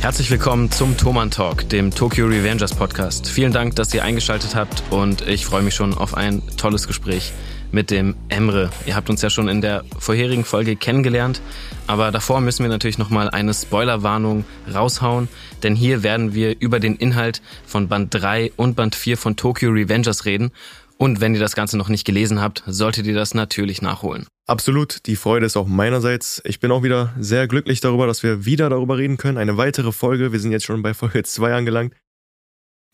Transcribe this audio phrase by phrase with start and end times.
[0.00, 3.28] Herzlich willkommen zum Thoman Talk, dem Tokyo Revengers Podcast.
[3.28, 7.34] Vielen Dank, dass ihr eingeschaltet habt und ich freue mich schon auf ein tolles Gespräch
[7.70, 8.70] mit dem Emre.
[8.86, 11.42] Ihr habt uns ja schon in der vorherigen Folge kennengelernt,
[11.86, 15.28] aber davor müssen wir natürlich nochmal eine Spoilerwarnung raushauen,
[15.62, 19.70] denn hier werden wir über den Inhalt von Band 3 und Band 4 von Tokyo
[19.70, 20.50] Revengers reden
[21.00, 24.26] und wenn ihr das Ganze noch nicht gelesen habt, solltet ihr das natürlich nachholen.
[24.46, 26.42] Absolut, die Freude ist auch meinerseits.
[26.44, 29.38] Ich bin auch wieder sehr glücklich darüber, dass wir wieder darüber reden können.
[29.38, 31.94] Eine weitere Folge, wir sind jetzt schon bei Folge 2 angelangt.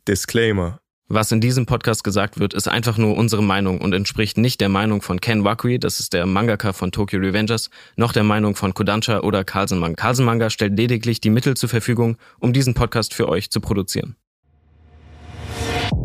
[0.07, 0.79] Disclaimer.
[1.09, 4.69] Was in diesem Podcast gesagt wird, ist einfach nur unsere Meinung und entspricht nicht der
[4.69, 8.73] Meinung von Ken Wakui, das ist der Mangaka von Tokyo Revengers, noch der Meinung von
[8.73, 9.97] Kodansha oder Carlsen Manga.
[9.97, 14.15] Carlsen Manga stellt lediglich die Mittel zur Verfügung, um diesen Podcast für euch zu produzieren.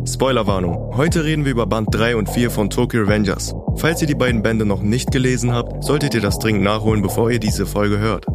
[0.06, 0.96] Spoilerwarnung.
[0.96, 3.54] Heute reden wir über Band 3 und 4 von Tokyo Revengers.
[3.76, 7.30] Falls ihr die beiden Bände noch nicht gelesen habt, solltet ihr das dringend nachholen, bevor
[7.30, 8.26] ihr diese Folge hört.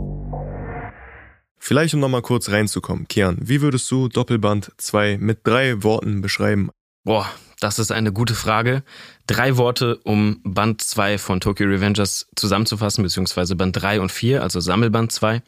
[1.58, 3.08] Vielleicht um nochmal kurz reinzukommen.
[3.08, 6.70] Kian, wie würdest du Doppelband 2 mit drei Worten beschreiben?
[7.04, 7.28] Boah,
[7.60, 8.84] das ist eine gute Frage.
[9.26, 14.60] Drei Worte, um Band 2 von Tokyo Revengers zusammenzufassen, beziehungsweise Band 3 und 4, also
[14.60, 15.42] Sammelband 2.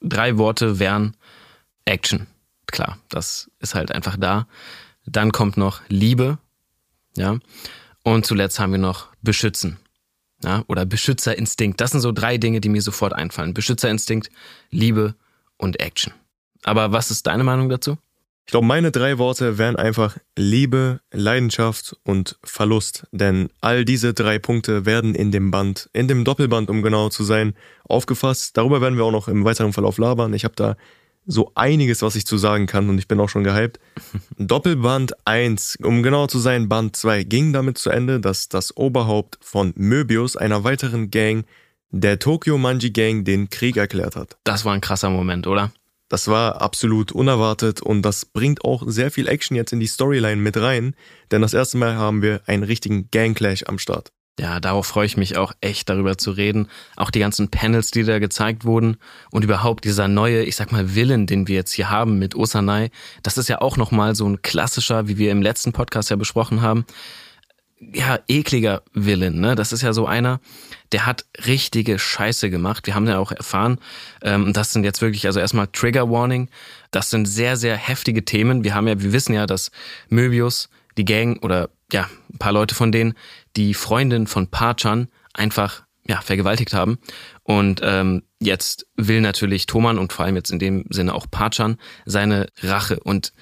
[0.00, 1.16] Drei Worte wären
[1.84, 2.26] Action.
[2.66, 4.46] Klar, das ist halt einfach da.
[5.06, 6.38] Dann kommt noch Liebe,
[7.16, 7.38] ja.
[8.04, 9.78] Und zuletzt haben wir noch Beschützen,
[10.42, 11.80] ja, oder Beschützerinstinkt.
[11.80, 13.54] Das sind so drei Dinge, die mir sofort einfallen.
[13.54, 14.30] Beschützerinstinkt,
[14.70, 15.14] Liebe
[15.56, 16.12] und Action.
[16.64, 17.98] Aber was ist deine Meinung dazu?
[18.44, 23.06] Ich glaube, meine drei Worte wären einfach Liebe, Leidenschaft und Verlust.
[23.12, 27.22] Denn all diese drei Punkte werden in dem Band, in dem Doppelband, um genau zu
[27.22, 28.56] sein, aufgefasst.
[28.56, 30.34] Darüber werden wir auch noch im weiteren Verlauf labern.
[30.34, 30.76] Ich habe da
[31.26, 33.78] so einiges, was ich zu sagen kann und ich bin auch schon gehypt.
[34.38, 39.38] Doppelband 1, um genauer zu sein, Band 2 ging damit zu Ende, dass das Oberhaupt
[39.40, 41.44] von Möbius, einer weiteren Gang,
[41.90, 44.36] der Tokyo Manji Gang, den Krieg erklärt hat.
[44.44, 45.72] Das war ein krasser Moment, oder?
[46.08, 50.36] Das war absolut unerwartet und das bringt auch sehr viel Action jetzt in die Storyline
[50.36, 50.94] mit rein,
[51.30, 54.12] denn das erste Mal haben wir einen richtigen Gangclash am Start.
[54.40, 56.68] Ja, darauf freue ich mich auch echt darüber zu reden.
[56.96, 58.96] Auch die ganzen Panels, die da gezeigt wurden
[59.30, 62.90] und überhaupt dieser neue, ich sag mal, Willen, den wir jetzt hier haben mit Osanai.
[63.22, 66.62] Das ist ja auch nochmal so ein klassischer, wie wir im letzten Podcast ja besprochen
[66.62, 66.86] haben.
[67.78, 69.54] Ja, ekliger Willen, ne?
[69.54, 70.40] Das ist ja so einer,
[70.92, 72.86] der hat richtige Scheiße gemacht.
[72.86, 73.78] Wir haben ja auch erfahren,
[74.22, 76.48] ähm, das sind jetzt wirklich, also erstmal Trigger Warning.
[76.90, 78.64] Das sind sehr, sehr heftige Themen.
[78.64, 79.72] Wir haben ja, wir wissen ja, dass
[80.08, 83.14] Möbius, die Gang oder ja, ein paar Leute von denen,
[83.56, 86.98] die Freundin von Parchan einfach ja, vergewaltigt haben.
[87.42, 91.78] Und ähm, jetzt will natürlich Thoman und vor allem jetzt in dem Sinne auch Parchan
[92.06, 92.98] seine Rache.
[93.00, 93.32] Und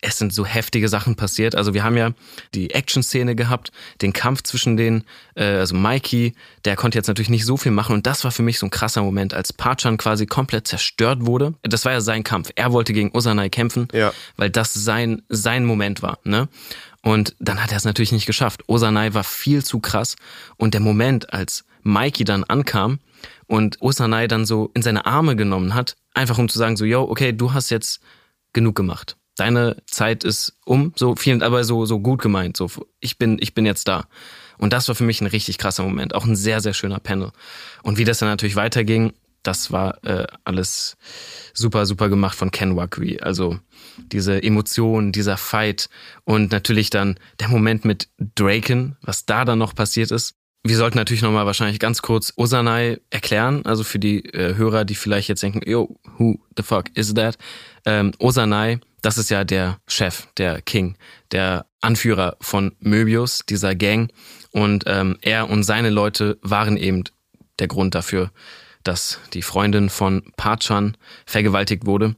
[0.00, 1.54] es sind so heftige Sachen passiert.
[1.54, 2.12] Also wir haben ja
[2.54, 3.72] die Action-Szene gehabt,
[4.02, 6.34] den Kampf zwischen den, äh, also Mikey,
[6.64, 8.70] der konnte jetzt natürlich nicht so viel machen und das war für mich so ein
[8.70, 11.54] krasser Moment, als Parchan quasi komplett zerstört wurde.
[11.62, 12.50] Das war ja sein Kampf.
[12.54, 14.12] Er wollte gegen Osanai kämpfen, ja.
[14.36, 16.18] weil das sein sein Moment war.
[16.24, 16.48] Ne?
[17.06, 18.64] Und dann hat er es natürlich nicht geschafft.
[18.66, 20.16] Osanai war viel zu krass.
[20.56, 22.98] Und der Moment, als Mikey dann ankam
[23.46, 27.02] und Osanai dann so in seine Arme genommen hat, einfach um zu sagen, so, yo,
[27.02, 28.00] okay, du hast jetzt
[28.52, 29.16] genug gemacht.
[29.36, 32.68] Deine Zeit ist um, so viel, aber so, so gut gemeint, so,
[32.98, 34.08] ich bin, ich bin jetzt da.
[34.58, 37.30] Und das war für mich ein richtig krasser Moment, auch ein sehr, sehr schöner Panel.
[37.84, 39.12] Und wie das dann natürlich weiterging,
[39.46, 40.96] das war äh, alles
[41.54, 43.20] super, super gemacht von Ken Wakui.
[43.20, 43.58] Also
[44.12, 45.88] diese Emotionen, dieser Fight
[46.24, 50.34] und natürlich dann der Moment mit Draken, was da dann noch passiert ist.
[50.64, 54.96] Wir sollten natürlich nochmal wahrscheinlich ganz kurz Osanai erklären, also für die äh, Hörer, die
[54.96, 57.38] vielleicht jetzt denken, yo, who the fuck is that?
[57.84, 60.96] Ähm, Osanai, das ist ja der Chef, der King,
[61.30, 64.10] der Anführer von Möbius, dieser Gang.
[64.50, 67.04] Und ähm, er und seine Leute waren eben
[67.60, 68.32] der Grund dafür,
[68.86, 72.16] dass die Freundin von Parchan vergewaltigt wurde.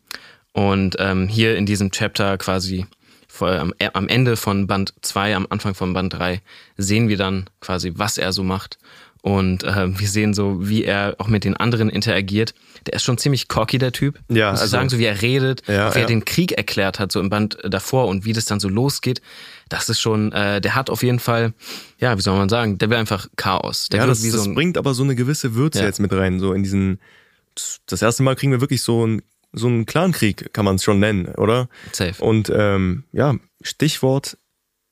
[0.52, 2.86] Und ähm, hier in diesem Chapter quasi
[3.28, 6.40] vor, am, äh, am Ende von Band 2, am Anfang von Band 3,
[6.76, 8.78] sehen wir dann quasi, was er so macht.
[9.22, 12.54] Und äh, wir sehen so, wie er auch mit den anderen interagiert.
[12.86, 14.18] Der ist schon ziemlich cocky, der Typ.
[14.28, 17.12] Ja, Muss also, sagen, so wie er redet, ja, wie er den Krieg erklärt hat,
[17.12, 19.20] so im Band davor und wie das dann so losgeht.
[19.68, 21.52] Das ist schon, äh, der hat auf jeden Fall,
[21.98, 23.88] ja, wie soll man sagen, der will einfach Chaos.
[23.88, 25.86] Der ja, das, das so bringt aber so eine gewisse Würze ja.
[25.86, 27.00] jetzt mit rein, so in diesen,
[27.86, 29.22] das erste Mal kriegen wir wirklich so ein
[29.52, 31.70] so ein Clankrieg kann man es schon nennen, oder?
[31.92, 32.22] Safe.
[32.22, 34.36] Und ähm, ja, Stichwort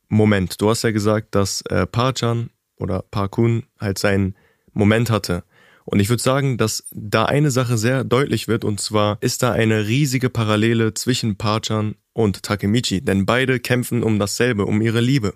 [0.09, 0.61] Moment.
[0.61, 4.35] Du hast ja gesagt, dass äh, Parchan oder Parkun halt seinen
[4.73, 5.45] Moment hatte.
[5.85, 9.53] Und ich würde sagen, dass da eine Sache sehr deutlich wird, und zwar ist da
[9.53, 15.35] eine riesige Parallele zwischen Parchan und Takemichi, denn beide kämpfen um dasselbe, um ihre Liebe.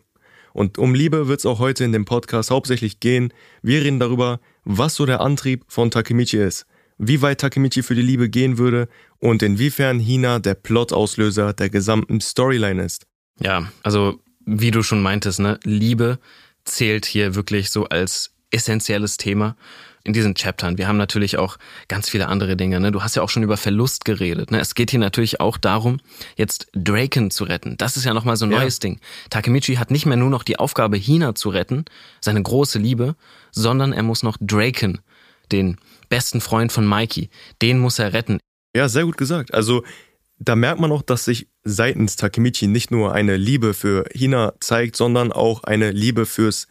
[0.55, 3.35] Und um Liebe wird es auch heute in dem Podcast hauptsächlich gehen.
[3.62, 6.67] Wir reden darüber, was so der Antrieb von Takemichi ist.
[7.03, 8.87] wie weit Takemichi für die Liebe gehen würde
[9.19, 13.06] und inwiefern Hina der Plotauslöser der gesamten Storyline ist.
[13.41, 16.19] Ja, also wie du schon meintest, ne, Liebe
[16.65, 19.56] zählt hier wirklich so als essentielles Thema
[20.05, 20.79] in diesen Chaptern.
[20.79, 21.58] Wir haben natürlich auch
[21.88, 22.81] ganz viele andere Dinge.
[22.81, 22.91] Ne?
[22.93, 24.50] Du hast ja auch schon über Verlust geredet.
[24.50, 24.61] Ne?
[24.61, 25.99] Es geht hier natürlich auch darum,
[26.37, 27.76] jetzt Draken zu retten.
[27.76, 28.61] Das ist ja nochmal so ein ja.
[28.61, 29.00] neues Ding.
[29.29, 31.85] Takemichi hat nicht mehr nur noch die Aufgabe, Hina zu retten,
[32.20, 33.14] seine große Liebe,
[33.50, 35.00] sondern er muss noch Draken,
[35.52, 35.76] den
[36.08, 37.29] besten Freund von Mikey,
[37.61, 38.38] den muss er retten.
[38.75, 39.53] Ja, sehr gut gesagt.
[39.53, 39.85] Also
[40.38, 44.96] da merkt man auch, dass sich seitens Takemichi nicht nur eine Liebe für Hina zeigt,
[44.96, 46.67] sondern auch eine Liebe fürs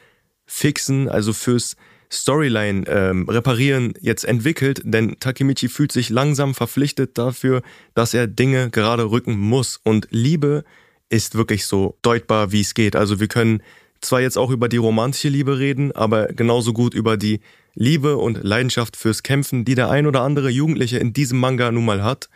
[0.48, 1.76] Fixen, also fürs
[2.12, 7.62] Storyline ähm, reparieren jetzt entwickelt, denn Takemichi fühlt sich langsam verpflichtet dafür,
[7.94, 9.80] dass er Dinge gerade rücken muss.
[9.84, 10.64] Und Liebe
[11.10, 12.96] ist wirklich so deutbar, wie es geht.
[12.96, 13.62] Also wir können
[14.02, 17.42] zwar jetzt auch über die romantische Liebe reden, aber genauso gut über die
[17.76, 21.86] Liebe und Leidenschaft fürs Kämpfen, die der ein oder andere Jugendliche in diesem Manga nun
[21.86, 22.30] mal hat,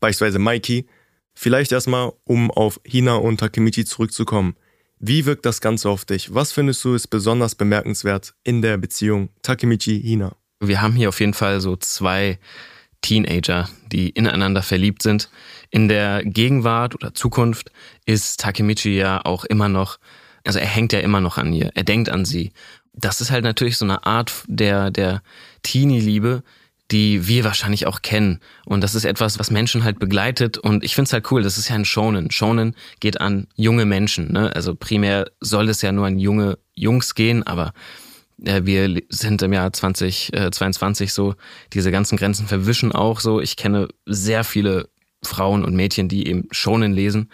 [0.00, 0.86] beispielsweise Mikey.
[1.34, 4.56] Vielleicht erstmal, um auf Hina und Takemichi zurückzukommen.
[5.02, 6.34] Wie wirkt das Ganze auf dich?
[6.34, 10.36] Was findest du ist besonders bemerkenswert in der Beziehung Takemichi-Hina?
[10.60, 12.38] Wir haben hier auf jeden Fall so zwei
[13.00, 15.30] Teenager, die ineinander verliebt sind.
[15.70, 17.72] In der Gegenwart oder Zukunft
[18.04, 19.98] ist Takemichi ja auch immer noch,
[20.44, 22.52] also er hängt ja immer noch an ihr, er denkt an sie.
[22.92, 25.22] Das ist halt natürlich so eine Art der, der
[25.62, 26.42] Teenie-Liebe,
[26.90, 28.40] die wir wahrscheinlich auch kennen.
[28.66, 30.58] Und das ist etwas, was Menschen halt begleitet.
[30.58, 32.30] Und ich finde es halt cool, das ist ja ein Shonen.
[32.30, 34.32] Shonen geht an junge Menschen.
[34.32, 34.54] Ne?
[34.54, 37.72] Also primär soll es ja nur an junge Jungs gehen, aber
[38.44, 41.34] äh, wir sind im Jahr 2022 äh, so,
[41.72, 43.40] diese ganzen Grenzen verwischen auch so.
[43.40, 44.88] Ich kenne sehr viele
[45.22, 47.30] Frauen und Mädchen, die eben Shonen lesen.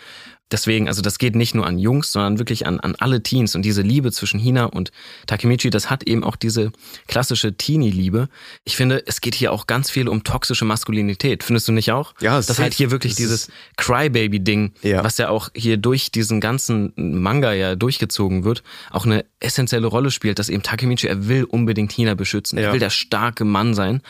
[0.52, 3.56] Deswegen, also das geht nicht nur an Jungs, sondern wirklich an, an alle Teens.
[3.56, 4.92] Und diese Liebe zwischen Hina und
[5.26, 6.70] Takemichi, das hat eben auch diese
[7.08, 8.28] klassische Teenie-Liebe.
[8.62, 11.42] Ich finde, es geht hier auch ganz viel um toxische Maskulinität.
[11.42, 12.14] Findest du nicht auch?
[12.20, 15.02] Ja, das ist halt hier wirklich dieses Crybaby-Ding, ja.
[15.02, 18.62] was ja auch hier durch diesen ganzen Manga ja durchgezogen wird,
[18.92, 22.56] auch eine essentielle Rolle spielt, dass eben Takemichi, er will unbedingt Hina beschützen.
[22.56, 24.00] Er will der starke Mann sein.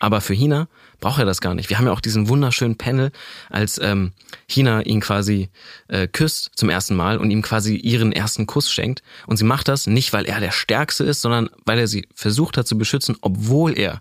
[0.00, 0.66] Aber für Hina
[0.98, 1.70] braucht er das gar nicht.
[1.70, 3.12] Wir haben ja auch diesen wunderschönen Panel,
[3.50, 4.12] als ähm,
[4.48, 5.50] Hina ihn quasi
[5.88, 9.02] äh, küsst zum ersten Mal und ihm quasi ihren ersten Kuss schenkt.
[9.26, 12.56] Und sie macht das nicht, weil er der Stärkste ist, sondern weil er sie versucht
[12.56, 14.00] hat zu beschützen, obwohl er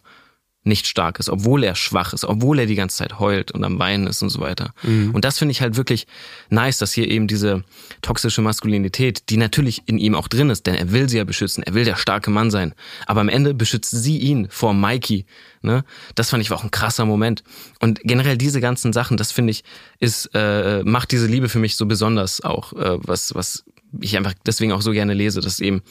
[0.63, 3.79] nicht stark ist, obwohl er schwach ist, obwohl er die ganze Zeit heult und am
[3.79, 4.73] Weinen ist und so weiter.
[4.83, 5.11] Mhm.
[5.11, 6.05] Und das finde ich halt wirklich
[6.49, 7.63] nice, dass hier eben diese
[8.01, 11.63] toxische Maskulinität, die natürlich in ihm auch drin ist, denn er will sie ja beschützen,
[11.63, 12.73] er will der starke Mann sein,
[13.05, 15.25] aber am Ende beschützt sie ihn vor Mikey.
[15.61, 15.85] Ne?
[16.15, 17.43] Das fand ich auch ein krasser Moment.
[17.79, 19.63] Und generell diese ganzen Sachen, das finde ich,
[19.99, 23.63] ist äh, macht diese Liebe für mich so besonders auch, äh, was was
[24.01, 25.81] ich einfach deswegen auch so gerne lese, dass eben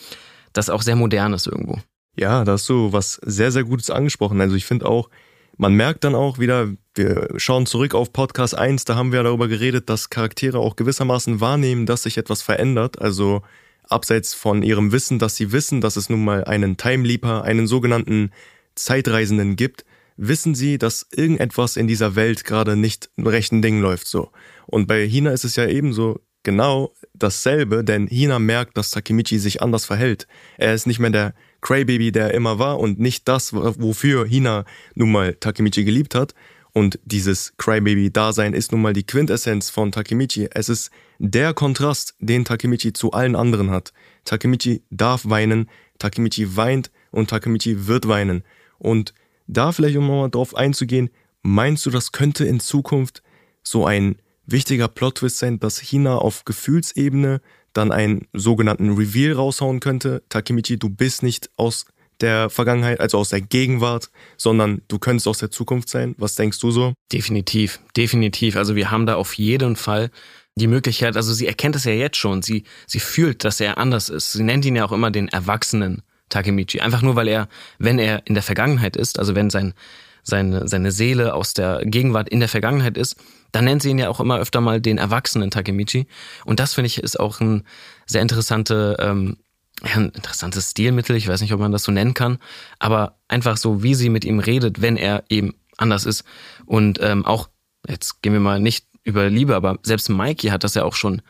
[0.53, 1.81] das auch sehr modern ist irgendwo.
[2.19, 4.41] Ja, da hast du was sehr, sehr Gutes angesprochen.
[4.41, 5.09] Also ich finde auch,
[5.57, 9.47] man merkt dann auch wieder, wir schauen zurück auf Podcast 1, da haben wir darüber
[9.47, 13.01] geredet, dass Charaktere auch gewissermaßen wahrnehmen, dass sich etwas verändert.
[13.01, 13.43] Also
[13.85, 17.69] abseits von ihrem Wissen, dass sie wissen, dass es nun mal einen Time Leaper, einen
[17.69, 18.33] sogenannten
[18.75, 19.85] Zeitreisenden gibt,
[20.17, 24.33] wissen sie, dass irgendetwas in dieser Welt gerade nicht im rechten Ding läuft so.
[24.67, 29.63] Und bei Hina ist es ja ebenso genau dasselbe, denn Hina merkt, dass Takemichi sich
[29.63, 30.27] anders verhält.
[30.57, 34.65] Er ist nicht mehr der Crybaby, der immer war und nicht das, wofür Hina
[34.95, 36.35] nun mal Takemichi geliebt hat.
[36.73, 40.49] Und dieses Crybaby-Dasein ist nun mal die Quintessenz von Takemichi.
[40.53, 43.93] Es ist der Kontrast, den Takemichi zu allen anderen hat.
[44.25, 45.69] Takemichi darf weinen,
[45.99, 48.45] Takemichi weint und Takemichi wird weinen.
[48.79, 49.15] Und
[49.47, 51.11] da vielleicht, um mal drauf einzugehen,
[51.43, 53.23] meinst du, das könnte in Zukunft
[53.63, 54.17] so ein
[54.47, 57.41] wichtiger Plot-Twist sein, dass Hina auf Gefühlsebene
[57.73, 60.23] dann einen sogenannten Reveal raushauen könnte.
[60.29, 61.87] Takemichi, du bist nicht aus
[62.21, 66.15] der Vergangenheit, also aus der Gegenwart, sondern du könntest aus der Zukunft sein.
[66.19, 66.95] Was denkst du so?
[67.13, 68.57] Definitiv, definitiv.
[68.57, 70.11] Also wir haben da auf jeden Fall
[70.57, 74.09] die Möglichkeit, also sie erkennt es ja jetzt schon, sie, sie fühlt, dass er anders
[74.09, 74.33] ist.
[74.33, 76.81] Sie nennt ihn ja auch immer den Erwachsenen Takemichi.
[76.81, 77.49] Einfach nur, weil er,
[77.79, 79.75] wenn er in der Vergangenheit ist, also wenn sein,
[80.23, 83.17] seine, seine Seele aus der Gegenwart in der Vergangenheit ist,
[83.53, 86.07] dann nennt sie ihn ja auch immer öfter mal den erwachsenen Takemichi.
[86.45, 87.65] Und das finde ich ist auch ein
[88.07, 89.39] sehr interessante, ähm,
[89.85, 91.17] ja, ein interessantes Stilmittel.
[91.17, 92.39] Ich weiß nicht, ob man das so nennen kann,
[92.79, 96.25] aber einfach so, wie sie mit ihm redet, wenn er eben anders ist.
[96.67, 97.49] Und ähm, auch,
[97.87, 101.23] jetzt gehen wir mal nicht über Liebe, aber selbst Mikey hat das ja auch schon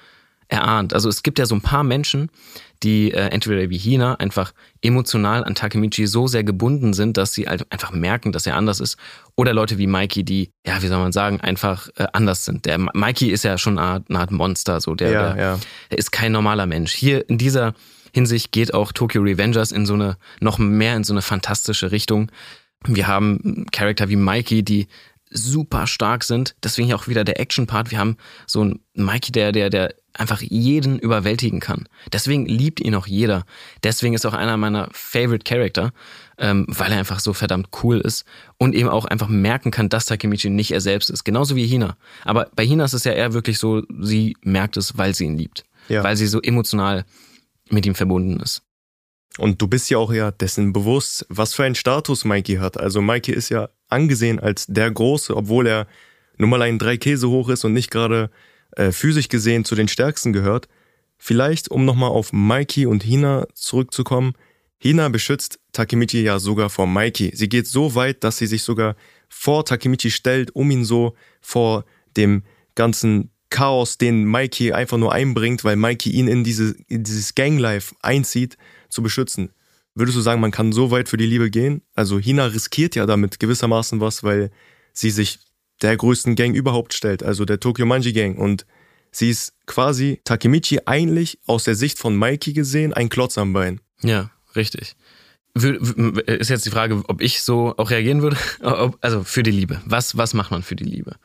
[0.49, 0.95] erahnt.
[0.95, 2.31] Also es gibt ja so ein paar Menschen,
[2.83, 4.52] die äh, entweder wie Hina einfach
[4.83, 8.81] emotional an Takemichi so sehr gebunden sind, dass sie halt einfach merken, dass er anders
[8.81, 8.97] ist.
[9.37, 12.67] Oder Leute wie Mikey, die, ja, wie soll man sagen, einfach äh, anders sind.
[12.67, 15.59] Der Mikey ist ja schon eine Art, eine Art Monster, so der, ja, der, ja.
[15.90, 16.93] der ist kein normaler Mensch.
[16.93, 17.75] Hier in dieser
[18.14, 22.31] Hinsicht geht auch Tokyo Revengers in so eine, noch mehr in so eine fantastische Richtung.
[22.87, 24.87] Wir haben Charakter wie Mikey, die
[25.31, 26.55] super stark sind.
[26.63, 27.91] Deswegen auch wieder der Action-Part.
[27.91, 28.17] Wir haben
[28.47, 31.89] so einen Mikey, der, der, der einfach jeden überwältigen kann.
[32.13, 33.45] Deswegen liebt ihn auch jeder.
[33.83, 35.93] Deswegen ist auch einer meiner Favorite Character,
[36.39, 38.25] ähm, weil er einfach so verdammt cool ist
[38.59, 41.25] und eben auch einfach merken kann, dass Takemichi nicht er selbst ist.
[41.25, 41.97] Genauso wie Hina.
[42.25, 45.39] Aber bei Hina ist es ja eher wirklich so, sie merkt es, weil sie ihn
[45.39, 45.65] liebt.
[45.89, 46.03] Ja.
[46.03, 47.05] Weil sie so emotional
[47.71, 48.63] mit ihm verbunden ist.
[49.38, 52.78] Und du bist ja auch ja dessen bewusst, was für einen Status Mikey hat.
[52.78, 55.87] Also Mikey ist ja angesehen als der Große, obwohl er
[56.37, 58.30] nur mal ein drei Käse hoch ist und nicht gerade
[58.73, 60.68] äh, physisch gesehen zu den Stärksten gehört.
[61.16, 64.35] Vielleicht, um nochmal auf Mikey und Hina zurückzukommen.
[64.78, 67.33] Hina beschützt Takemichi ja sogar vor Mikey.
[67.35, 68.95] Sie geht so weit, dass sie sich sogar
[69.28, 71.85] vor Takemichi stellt, um ihn so vor
[72.16, 72.42] dem
[72.75, 77.95] ganzen Chaos, den Mikey einfach nur einbringt, weil Mikey ihn in, diese, in dieses Ganglife
[78.02, 78.57] einzieht,
[78.88, 79.50] zu beschützen.
[79.95, 81.83] Würdest du sagen, man kann so weit für die Liebe gehen?
[81.95, 84.50] Also Hina riskiert ja damit gewissermaßen was, weil
[84.92, 85.40] sie sich
[85.83, 88.38] der größten Gang überhaupt stellt, also der Tokyo Manji Gang.
[88.38, 88.66] Und
[89.11, 93.80] sie ist quasi Takemichi eigentlich aus der Sicht von Mikey gesehen ein Klotz am Bein.
[94.02, 94.97] Ja, richtig.
[95.54, 98.37] Ist jetzt die Frage, ob ich so auch reagieren würde.
[99.00, 99.80] Also für die Liebe.
[99.85, 101.16] Was, was macht man für die Liebe?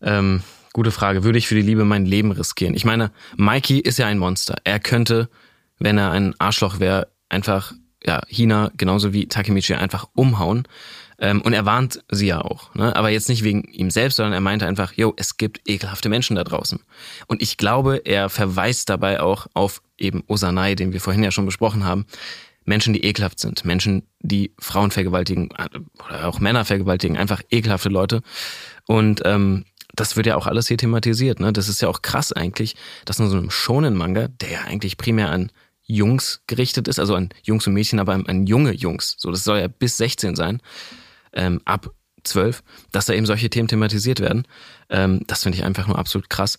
[0.00, 1.24] Ähm, gute Frage.
[1.24, 2.74] Würde ich für die Liebe mein Leben riskieren?
[2.74, 4.56] Ich meine, Mikey ist ja ein Monster.
[4.64, 5.28] Er könnte,
[5.78, 7.72] wenn er ein Arschloch wäre, einfach
[8.04, 10.66] ja, Hina genauso wie Takemichi einfach umhauen.
[11.18, 12.74] Ähm, und er warnt sie ja auch.
[12.74, 12.94] Ne?
[12.94, 16.36] Aber jetzt nicht wegen ihm selbst, sondern er meinte einfach, yo, es gibt ekelhafte Menschen
[16.36, 16.80] da draußen.
[17.26, 21.46] Und ich glaube, er verweist dabei auch auf eben Osanai, den wir vorhin ja schon
[21.46, 22.06] besprochen haben.
[22.66, 25.68] Menschen, die ekelhaft sind, Menschen, die Frauen vergewaltigen äh,
[26.04, 28.20] oder auch Männer vergewaltigen, einfach ekelhafte Leute.
[28.86, 29.64] Und ähm,
[29.96, 31.40] das wird ja auch alles hier thematisiert.
[31.40, 31.52] Ne?
[31.52, 35.30] Das ist ja auch krass eigentlich, dass in so einem Shonen-Manga, der ja eigentlich primär
[35.30, 35.50] an
[35.82, 39.16] Jungs gerichtet ist, also an Jungs und Mädchen, aber an, junge Jungs.
[39.18, 40.60] So, das soll ja bis 16 sein,
[41.32, 41.90] ähm, ab
[42.24, 42.62] 12,
[42.92, 44.46] dass da eben solche Themen thematisiert werden.
[44.90, 46.58] Ähm, das finde ich einfach nur absolut krass.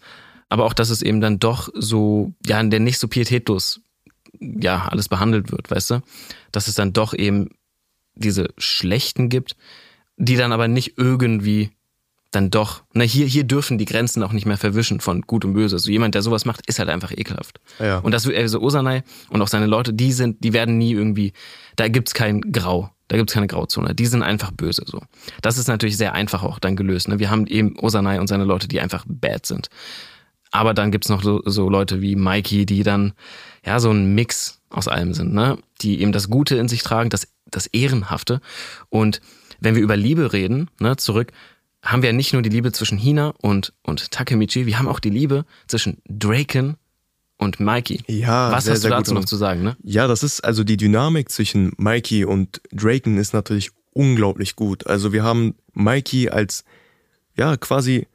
[0.50, 3.82] Aber auch, dass es eben dann doch so, ja, der nicht so pietätlos,
[4.40, 6.02] ja, alles behandelt wird, weißt du?
[6.52, 7.50] Dass es dann doch eben
[8.16, 9.56] diese Schlechten gibt,
[10.16, 11.72] die dann aber nicht irgendwie
[12.38, 15.54] dann doch, na hier, hier dürfen die Grenzen auch nicht mehr verwischen von gut und
[15.54, 15.80] böse.
[15.80, 17.60] So jemand, der sowas macht, ist halt einfach ekelhaft.
[17.80, 17.98] Ja.
[17.98, 21.34] Und das also Osanai und auch seine Leute, die sind, die werden nie irgendwie,
[21.76, 22.92] da gibt's kein Grau.
[23.08, 23.96] Da gibt's keine Grauzone.
[23.96, 25.02] Die sind einfach böse so.
[25.42, 27.08] Das ist natürlich sehr einfach auch dann gelöst.
[27.08, 27.20] Ne?
[27.20, 29.70] Wir haben eben Osanai und seine Leute, die einfach bad sind.
[30.52, 33.14] Aber dann gibt's noch so, so Leute wie Mikey, die dann
[33.66, 35.58] ja so ein Mix aus allem sind, ne?
[35.82, 38.42] Die eben das Gute in sich tragen, das, das Ehrenhafte.
[38.90, 39.22] Und
[39.60, 41.32] wenn wir über Liebe reden, ne, zurück,
[41.88, 45.10] haben wir nicht nur die Liebe zwischen Hina und, und Takemichi, wir haben auch die
[45.10, 46.76] Liebe zwischen Draken
[47.38, 48.04] und Mikey.
[48.08, 49.78] Ja, was sehr, hast du dazu noch zu sagen, ne?
[49.84, 54.86] Ja, das ist also die Dynamik zwischen Mikey und Draken ist natürlich unglaublich gut.
[54.86, 56.66] Also wir haben Mikey als
[57.36, 58.08] ja quasi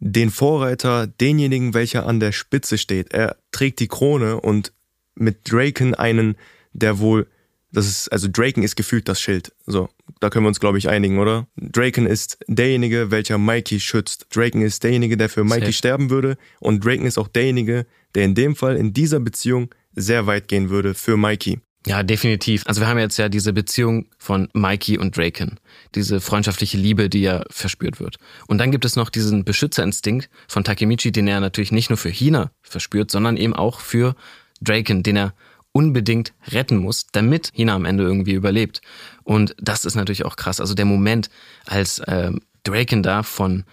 [0.00, 3.12] den Vorreiter, denjenigen, welcher an der Spitze steht.
[3.12, 4.72] Er trägt die Krone und
[5.14, 6.36] mit Draken einen,
[6.72, 7.26] der wohl
[7.70, 9.52] das ist, also Draken ist gefühlt das Schild.
[9.66, 9.88] So,
[10.20, 11.46] da können wir uns, glaube ich, einigen, oder?
[11.56, 14.26] Draken ist derjenige, welcher Mikey schützt.
[14.34, 15.72] Draken ist derjenige, der für Mikey Safe.
[15.72, 16.38] sterben würde.
[16.60, 20.70] Und Draken ist auch derjenige, der in dem Fall, in dieser Beziehung, sehr weit gehen
[20.70, 21.60] würde für Mikey.
[21.86, 22.64] Ja, definitiv.
[22.66, 25.58] Also wir haben jetzt ja diese Beziehung von Mikey und Draken.
[25.94, 28.18] Diese freundschaftliche Liebe, die ja verspürt wird.
[28.46, 32.10] Und dann gibt es noch diesen Beschützerinstinkt von Takemichi, den er natürlich nicht nur für
[32.10, 34.14] Hina verspürt, sondern eben auch für
[34.60, 35.34] Draken, den er
[35.72, 38.80] unbedingt retten muss, damit Hina am Ende irgendwie überlebt.
[39.22, 40.60] Und das ist natürlich auch krass.
[40.60, 41.30] Also der Moment,
[41.66, 42.32] als äh,
[42.64, 43.64] Draken da von,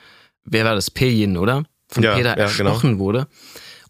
[0.44, 1.64] wer war das, Peyin, oder?
[1.88, 2.44] Von ja, Peter ja, genau.
[2.44, 3.00] erstochen genau.
[3.00, 3.28] wurde.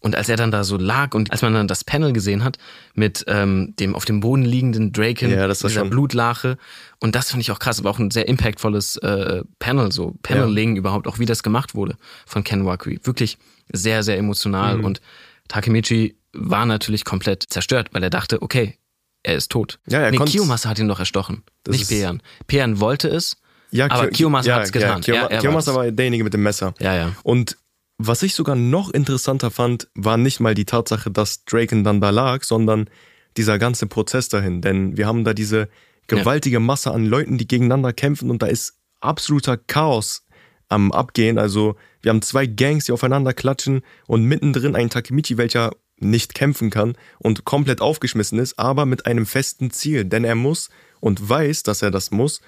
[0.00, 2.58] Und als er dann da so lag und als man dann das Panel gesehen hat
[2.94, 5.90] mit ähm, dem auf dem Boden liegenden Draken, ja, das dieser schon.
[5.90, 6.58] Blutlache.
[7.00, 10.74] Und das finde ich auch krass, aber auch ein sehr impactvolles äh, Panel, so Paneling
[10.74, 10.78] ja.
[10.78, 13.00] überhaupt, auch wie das gemacht wurde von Ken Wakui.
[13.02, 13.38] Wirklich
[13.72, 14.78] sehr, sehr emotional.
[14.78, 14.84] Mhm.
[14.84, 15.00] Und
[15.48, 18.78] Takemichi war natürlich komplett zerstört, weil er dachte, okay,
[19.22, 19.78] er ist tot.
[19.88, 22.22] Ja, er nee, Kiyomasa hat ihn doch erstochen, nicht Pean.
[22.46, 23.36] Pean wollte es,
[23.70, 25.02] ja, aber Kiyomasa ja, hat es getan.
[25.02, 26.74] Ja, Kiyoma, Kiyomasa war derjenige mit dem Messer.
[26.78, 27.12] Ja, ja.
[27.22, 27.56] Und
[27.98, 32.10] was ich sogar noch interessanter fand, war nicht mal die Tatsache, dass Draken dann da
[32.10, 32.90] lag, sondern
[33.36, 34.60] dieser ganze Prozess dahin.
[34.60, 35.68] Denn wir haben da diese
[36.06, 40.24] gewaltige Masse an Leuten, die gegeneinander kämpfen und da ist absoluter Chaos
[40.68, 41.38] am Abgehen.
[41.38, 46.70] Also wir haben zwei Gangs, die aufeinander klatschen und mittendrin ein Takemichi, welcher nicht kämpfen
[46.70, 50.68] kann und komplett aufgeschmissen ist, aber mit einem festen Ziel, denn er muss
[51.00, 52.40] und weiß, dass er das muss,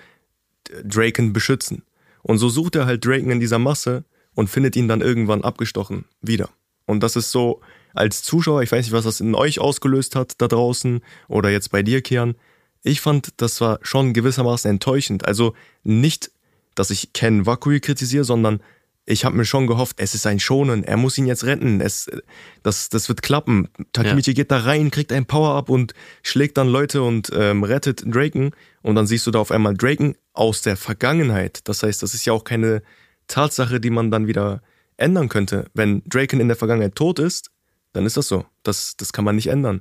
[0.85, 1.83] Draken beschützen.
[2.23, 6.05] Und so sucht er halt Draken in dieser Masse und findet ihn dann irgendwann abgestochen
[6.21, 6.51] wieder.
[6.85, 7.61] Und das ist so,
[7.95, 11.71] als Zuschauer, ich weiß nicht, was das in euch ausgelöst hat da draußen oder jetzt
[11.71, 12.35] bei dir, Kian,
[12.83, 15.27] ich fand, das war schon gewissermaßen enttäuschend.
[15.27, 16.31] Also nicht,
[16.75, 18.61] dass ich Ken Wakui kritisiere, sondern
[19.11, 22.11] ich habe mir schon gehofft, es ist ein Schonen, er muss ihn jetzt retten, es,
[22.63, 23.69] das, das wird klappen.
[23.95, 24.35] Takemichi ja.
[24.35, 28.51] geht da rein, kriegt ein Power-Up und schlägt dann Leute und ähm, rettet Draken.
[28.83, 31.61] Und dann siehst du da auf einmal Draken aus der Vergangenheit.
[31.65, 32.83] Das heißt, das ist ja auch keine
[33.29, 34.61] Tatsache, die man dann wieder
[34.99, 35.71] ändern könnte.
[35.73, 37.51] Wenn Draken in der Vergangenheit tot ist,
[37.95, 38.45] dann ist das so.
[38.63, 39.81] Das, das kann man nicht ändern.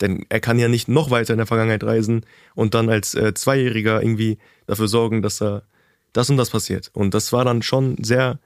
[0.00, 2.24] Denn er kann ja nicht noch weiter in der Vergangenheit reisen
[2.54, 5.64] und dann als äh, Zweijähriger irgendwie dafür sorgen, dass er
[6.12, 6.90] das und das passiert.
[6.92, 8.38] Und das war dann schon sehr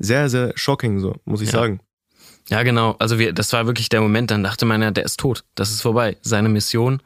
[0.00, 1.60] sehr, sehr shocking, so, muss ich ja.
[1.60, 1.80] sagen.
[2.48, 2.96] Ja, genau.
[2.98, 5.44] Also wir, das war wirklich der Moment, dann dachte man ja, der ist tot.
[5.54, 6.16] Das ist vorbei.
[6.22, 7.00] Seine Mission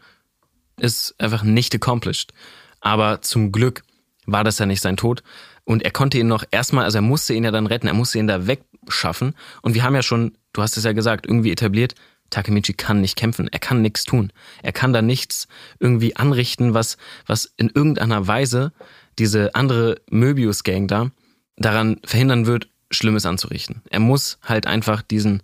[0.79, 2.33] ist einfach nicht accomplished.
[2.81, 3.83] Aber zum Glück
[4.27, 5.23] war das ja nicht sein Tod.
[5.65, 8.19] Und er konnte ihn noch erstmal, also er musste ihn ja dann retten, er musste
[8.19, 9.35] ihn da wegschaffen.
[9.61, 11.95] Und wir haben ja schon, du hast es ja gesagt, irgendwie etabliert,
[12.31, 14.33] Takemichi kann nicht kämpfen, er kann nichts tun.
[14.63, 15.47] Er kann da nichts
[15.79, 16.97] irgendwie anrichten, was,
[17.27, 18.73] was in irgendeiner Weise
[19.19, 21.11] diese andere Möbius-Gang da
[21.57, 23.83] daran verhindern wird, Schlimmes anzurichten.
[23.91, 25.43] Er muss halt einfach diesen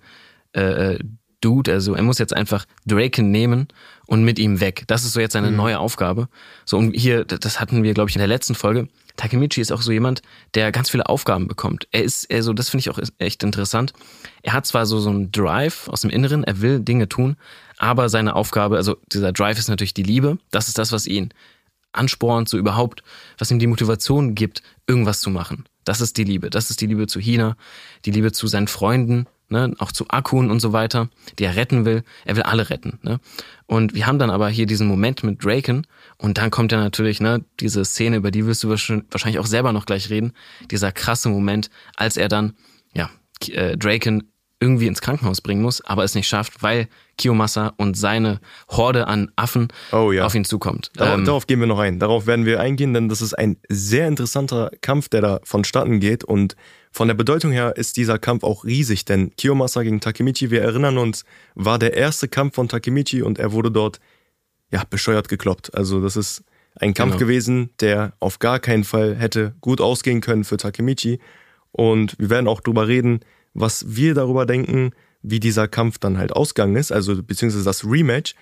[0.55, 0.99] äh, äh,
[1.41, 3.69] Dude, also er muss jetzt einfach Draken nehmen
[4.07, 4.85] und mit ihm weg.
[4.89, 5.57] Das ist so jetzt seine mhm.
[5.57, 6.29] neue Aufgabe.
[6.67, 8.89] So, und hier, das hatten wir, glaube ich, in der letzten Folge.
[9.17, 10.23] Takemichi ist auch so jemand,
[10.55, 11.89] der ganz viele Aufgaben bekommt.
[11.93, 13.93] Er ist, also das finde ich auch echt interessant.
[14.43, 17.37] Er hat zwar so, so einen Drive aus dem Inneren, er will Dinge tun,
[17.79, 20.39] aber seine Aufgabe, also dieser Drive ist natürlich die Liebe.
[20.51, 21.33] Das ist das, was ihn
[21.93, 23.03] anspornt, so überhaupt,
[23.39, 25.65] was ihm die Motivation gibt, irgendwas zu machen.
[25.85, 26.51] Das ist die Liebe.
[26.51, 27.57] Das ist die Liebe zu Hina,
[28.05, 31.09] die Liebe zu seinen Freunden, ne, auch zu Akun und so weiter,
[31.39, 32.03] die er retten will.
[32.25, 32.99] Er will alle retten.
[33.03, 33.21] Ne?
[33.67, 35.87] Und wir haben dann aber hier diesen Moment mit Draken
[36.19, 39.73] und dann kommt ja natürlich ne, diese Szene, über die wirst du wahrscheinlich auch selber
[39.73, 40.33] noch gleich reden.
[40.71, 42.55] Dieser krasse Moment, als er dann
[42.95, 43.11] ja
[43.49, 48.41] äh, Draken irgendwie ins Krankenhaus bringen muss, aber es nicht schafft, weil Kiyomasa und seine
[48.69, 50.27] Horde an Affen oh, ja.
[50.27, 50.91] auf ihn zukommt.
[50.95, 51.99] Darauf, ähm, darauf, gehen wir noch ein.
[51.99, 56.25] Darauf werden wir eingehen, denn das ist ein sehr interessanter Kampf, der da vonstatten geht.
[56.25, 56.57] Und
[56.93, 60.99] von der Bedeutung her ist dieser Kampf auch riesig, denn Kiyomasa gegen Takemichi, wir erinnern
[60.99, 63.99] uns, war der erste Kampf von Takemichi und er wurde dort
[64.71, 65.75] ja bescheuert gekloppt.
[65.75, 66.45] Also das ist
[66.77, 67.27] ein Kampf genau.
[67.27, 71.19] gewesen, der auf gar keinen Fall hätte gut ausgehen können für Takemichi.
[71.73, 73.21] Und wir werden auch drüber reden,
[73.55, 78.35] was wir darüber denken, wie dieser Kampf dann halt ausgegangen ist, also beziehungsweise das Rematch.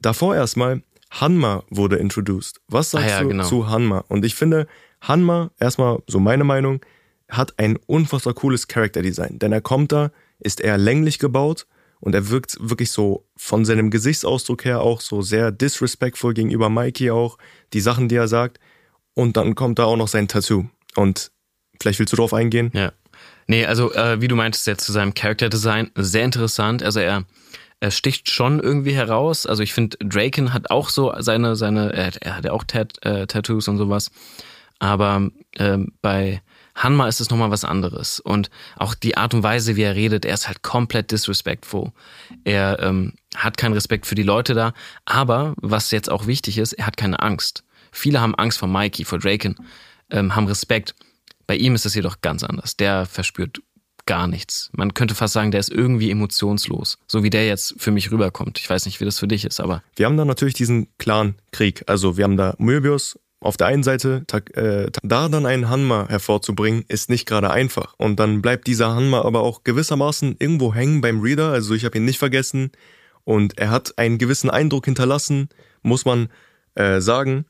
[0.00, 2.60] Davor erstmal, Hanma wurde introduced.
[2.68, 3.44] Was sagst ah ja, du genau.
[3.44, 4.04] zu Hanma?
[4.08, 4.66] Und ich finde,
[5.00, 6.80] Hanma, erstmal so meine Meinung,
[7.28, 9.38] hat ein unfassbar cooles Charakterdesign.
[9.38, 11.66] Denn er kommt da, ist eher länglich gebaut
[12.00, 17.10] und er wirkt wirklich so von seinem Gesichtsausdruck her auch so sehr disrespectful gegenüber Mikey
[17.10, 17.38] auch,
[17.72, 18.58] die Sachen, die er sagt.
[19.14, 20.66] Und dann kommt da auch noch sein Tattoo.
[20.96, 21.30] Und
[21.80, 22.70] vielleicht willst du drauf eingehen?
[22.74, 22.92] Ja.
[23.46, 26.82] Nee, also äh, wie du meintest jetzt zu seinem Character Design, sehr interessant.
[26.82, 27.24] Also er,
[27.80, 29.46] er sticht schon irgendwie heraus.
[29.46, 33.04] Also ich finde, Draken hat auch so seine, seine, er, er hat ja auch Tat,
[33.04, 34.10] äh, Tattoos und sowas.
[34.78, 36.42] Aber ähm, bei
[36.74, 38.18] Hanma ist es nochmal was anderes.
[38.20, 41.92] Und auch die Art und Weise, wie er redet, er ist halt komplett disrespectful.
[42.42, 44.72] Er ähm, hat keinen Respekt für die Leute da.
[45.04, 47.64] Aber was jetzt auch wichtig ist, er hat keine Angst.
[47.92, 49.56] Viele haben Angst vor Mikey, vor Draken,
[50.10, 50.94] ähm, haben Respekt.
[51.46, 52.76] Bei ihm ist es jedoch ganz anders.
[52.76, 53.60] Der verspürt
[54.06, 54.70] gar nichts.
[54.72, 56.98] Man könnte fast sagen, der ist irgendwie emotionslos.
[57.06, 58.58] So wie der jetzt für mich rüberkommt.
[58.58, 59.82] Ich weiß nicht, wie das für dich ist, aber.
[59.96, 61.84] Wir haben da natürlich diesen klaren Krieg.
[61.86, 66.84] Also wir haben da Möbius auf der einen Seite, äh, da dann einen Hanma hervorzubringen,
[66.88, 67.94] ist nicht gerade einfach.
[67.98, 71.50] Und dann bleibt dieser Hanma aber auch gewissermaßen irgendwo hängen beim Reader.
[71.52, 72.72] Also ich habe ihn nicht vergessen.
[73.24, 75.48] Und er hat einen gewissen Eindruck hinterlassen,
[75.82, 76.28] muss man
[76.74, 77.44] äh, sagen.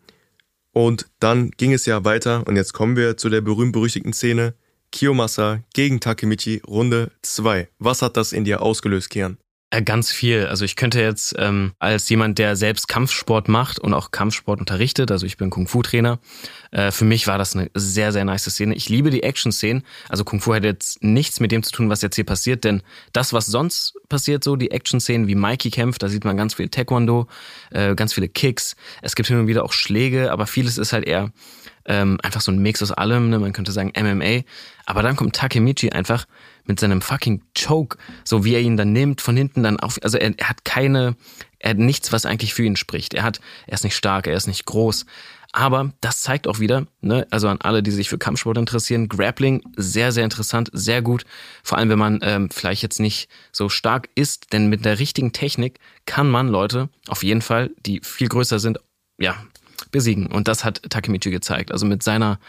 [0.75, 4.55] Und dann ging es ja weiter und jetzt kommen wir zu der berühmt-berüchtigten Szene.
[4.91, 7.69] Kiyomasa gegen Takemichi, Runde 2.
[7.79, 9.39] Was hat das in dir ausgelöst, Kian?
[9.75, 10.47] Äh, ganz viel.
[10.47, 15.11] Also ich könnte jetzt ähm, als jemand, der selbst Kampfsport macht und auch Kampfsport unterrichtet,
[15.11, 16.21] also ich bin Kung-Fu-Trainer,
[16.71, 18.77] äh, für mich war das eine sehr, sehr nice Szene.
[18.77, 19.83] Ich liebe die Action-Szenen.
[20.09, 22.83] Also Kung-Fu hat jetzt nichts mit dem zu tun, was jetzt hier passiert, denn
[23.13, 26.69] das, was sonst passiert, so die Action-Szenen, wie Mikey kämpft, da sieht man ganz viel
[26.69, 27.27] Taekwondo,
[27.71, 28.77] äh, ganz viele Kicks.
[29.03, 31.33] Es gibt hin und wieder auch Schläge, aber vieles ist halt eher
[31.87, 33.39] ähm, einfach so ein Mix aus allem, ne?
[33.39, 34.43] man könnte sagen MMA.
[34.87, 36.27] Aber dann kommt Takemichi einfach
[36.67, 39.99] mit seinem fucking Choke, so wie er ihn dann nimmt, von hinten dann auf.
[40.03, 41.17] Also er, er hat keine,
[41.59, 43.15] er hat nichts, was eigentlich für ihn spricht.
[43.15, 45.07] Er hat, er ist nicht stark, er ist nicht groß.
[45.53, 49.63] Aber das zeigt auch wieder, ne, also an alle, die sich für Kampfsport interessieren, Grappling
[49.77, 51.25] sehr, sehr interessant, sehr gut.
[51.63, 55.33] Vor allem, wenn man ähm, vielleicht jetzt nicht so stark ist, denn mit der richtigen
[55.33, 58.81] Technik kann man Leute auf jeden Fall, die viel größer sind,
[59.17, 59.37] ja,
[59.95, 60.27] besiegen.
[60.27, 61.71] Und das hat Takemichi gezeigt.
[61.71, 62.41] Also mit seiner,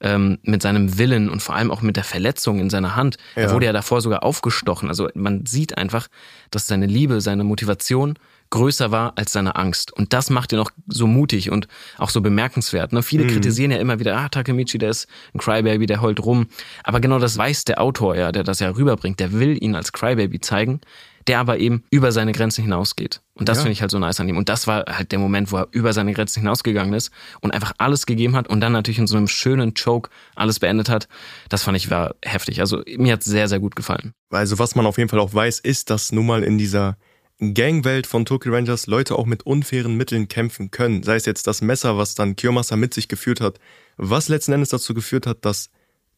[0.00, 3.16] ähm, mit seinem Willen und vor allem auch mit der Verletzung in seiner Hand.
[3.34, 3.42] Ja.
[3.42, 4.88] Er wurde ja davor sogar aufgestochen.
[4.88, 6.06] Also man sieht einfach,
[6.52, 8.14] dass seine Liebe, seine Motivation
[8.50, 9.92] größer war als seine Angst.
[9.92, 11.66] Und das macht ihn auch so mutig und
[11.98, 12.92] auch so bemerkenswert.
[12.92, 13.02] Ne?
[13.02, 13.28] Viele mhm.
[13.30, 16.46] kritisieren ja immer wieder, ah, Takemichi, der ist ein Crybaby, der heult rum.
[16.84, 19.18] Aber genau das weiß der Autor ja, der das ja rüberbringt.
[19.18, 20.80] Der will ihn als Crybaby zeigen,
[21.28, 23.20] der aber eben über seine Grenzen hinausgeht.
[23.34, 23.62] Und das ja.
[23.62, 24.36] finde ich halt so nice an ihm.
[24.36, 27.72] Und das war halt der Moment, wo er über seine Grenzen hinausgegangen ist und einfach
[27.78, 31.08] alles gegeben hat und dann natürlich in so einem schönen Choke alles beendet hat.
[31.48, 32.60] Das fand ich war heftig.
[32.60, 34.12] Also mir hat sehr, sehr gut gefallen.
[34.30, 36.96] Also was man auf jeden Fall auch weiß, ist, dass nun mal in dieser
[37.38, 41.02] Gangwelt von Tokyo Rangers Leute auch mit unfairen Mitteln kämpfen können.
[41.02, 43.58] Sei es jetzt das Messer, was dann Kiyomasa mit sich geführt hat,
[43.96, 45.70] was letzten Endes dazu geführt hat, dass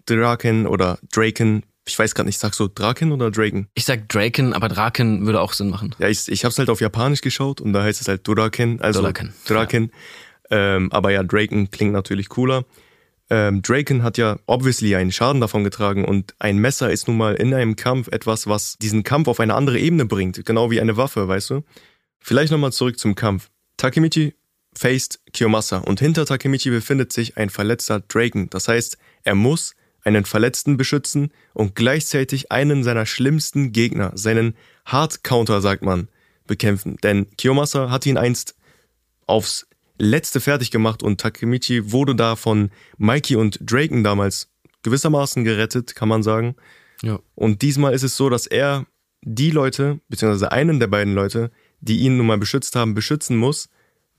[0.07, 3.69] Draken oder Draken ich weiß gerade nicht, sagst du Draken oder Draken?
[3.75, 5.95] Ich sag Draken, aber Draken würde auch Sinn machen.
[5.99, 9.03] Ja, ich, ich hab's halt auf Japanisch geschaut und da heißt es halt Draken, also
[9.03, 9.35] Draken.
[9.47, 9.93] Draken.
[10.51, 10.77] Ja.
[10.77, 12.65] Ähm, aber ja, Draken klingt natürlich cooler.
[13.31, 17.35] Ähm, Draken hat ja obviously einen Schaden davon getragen und ein Messer ist nun mal
[17.35, 20.97] in einem Kampf etwas, was diesen Kampf auf eine andere Ebene bringt, genau wie eine
[20.97, 21.65] Waffe, weißt du?
[22.21, 23.51] Vielleicht nochmal zurück zum Kampf.
[23.77, 24.35] Takemichi
[24.77, 28.51] faced Kiyomasa und hinter Takemichi befindet sich ein verletzter Draken.
[28.51, 35.25] Das heißt, er muss einen Verletzten beschützen und gleichzeitig einen seiner schlimmsten Gegner, seinen Hard
[35.25, 36.09] Counter, sagt man,
[36.47, 36.97] bekämpfen.
[37.03, 38.55] Denn Kiyomasa hat ihn einst
[39.27, 44.49] aufs Letzte fertig gemacht und Takemichi wurde da von Mikey und Draken damals
[44.83, 46.57] gewissermaßen gerettet, kann man sagen.
[47.03, 47.21] Ja.
[47.37, 48.87] Und diesmal ist es so, dass er
[49.23, 53.69] die Leute, beziehungsweise einen der beiden Leute, die ihn nun mal beschützt haben, beschützen muss,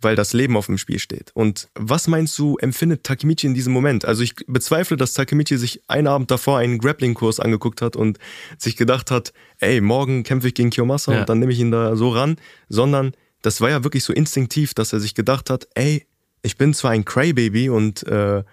[0.06, 1.32] weil das Leben auf dem Spiel steht.
[1.34, 4.06] Und was meinst du, empfindet Takemichi in diesem Moment?
[4.06, 8.20] Also ich bezweifle, dass Takemichi sich einen Abend davor einen Grappling-Kurs angeguckt hat und
[8.58, 11.20] sich gedacht hat, ey, morgen kämpfe ich gegen Kiyomasa ja.
[11.20, 12.38] und dann nehme ich ihn da so ran,
[12.70, 16.06] sondern das war ja wirklich so instinktiv, dass er sich gedacht hat, ey,
[16.44, 18.44] ich bin zwar ein Crybaby und äh,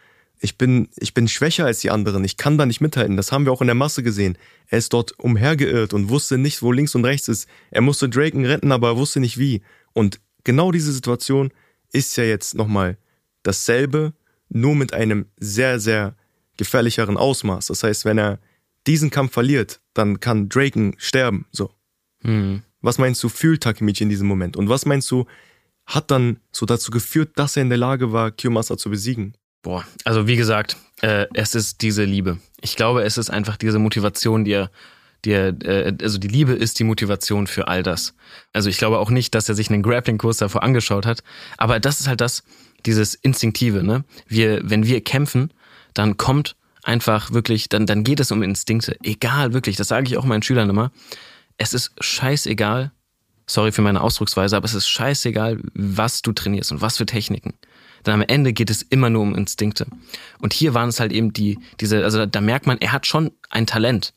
[0.40, 3.16] ich bin, ich bin schwächer als die anderen, ich kann da nicht mithalten.
[3.18, 4.36] Das haben wir auch in der Masse gesehen.
[4.68, 7.46] Er ist dort umhergeirrt und wusste nicht, wo links und rechts ist.
[7.70, 9.62] Er musste Draken retten, aber er wusste nicht wie.
[9.92, 11.52] Und genau diese Situation
[11.92, 12.96] ist ja jetzt nochmal
[13.42, 14.12] dasselbe,
[14.48, 16.14] nur mit einem sehr, sehr
[16.56, 17.66] gefährlicheren Ausmaß.
[17.66, 18.38] Das heißt, wenn er
[18.86, 21.46] diesen Kampf verliert, dann kann Draken sterben.
[21.52, 21.70] So.
[22.22, 22.62] Mhm.
[22.80, 24.56] Was meinst du, fühlt Takemichi in diesem Moment?
[24.56, 25.26] Und was meinst du,
[25.86, 29.36] hat dann so dazu geführt, dass er in der Lage war, Kiyomasa zu besiegen?
[29.62, 32.38] Boah, also wie gesagt, äh, es ist diese Liebe.
[32.60, 34.70] Ich glaube, es ist einfach diese Motivation, die er
[35.24, 38.14] die, äh, also die Liebe ist die Motivation für all das.
[38.52, 41.22] Also ich glaube auch nicht, dass er sich einen Grappling-Kurs davor angeschaut hat,
[41.58, 42.42] aber das ist halt das,
[42.86, 44.04] dieses Instinktive, ne?
[44.26, 45.52] Wir, wenn wir kämpfen,
[45.94, 48.96] dann kommt einfach wirklich, dann, dann geht es um Instinkte.
[49.02, 50.90] Egal, wirklich, das sage ich auch meinen Schülern immer.
[51.58, 52.90] Es ist scheißegal,
[53.46, 57.54] sorry für meine Ausdrucksweise, aber es ist scheißegal, was du trainierst und was für Techniken.
[58.04, 59.86] Denn am Ende geht es immer nur um Instinkte.
[60.40, 63.30] Und hier waren es halt eben die, diese, also da merkt man, er hat schon
[63.48, 64.12] ein Talent.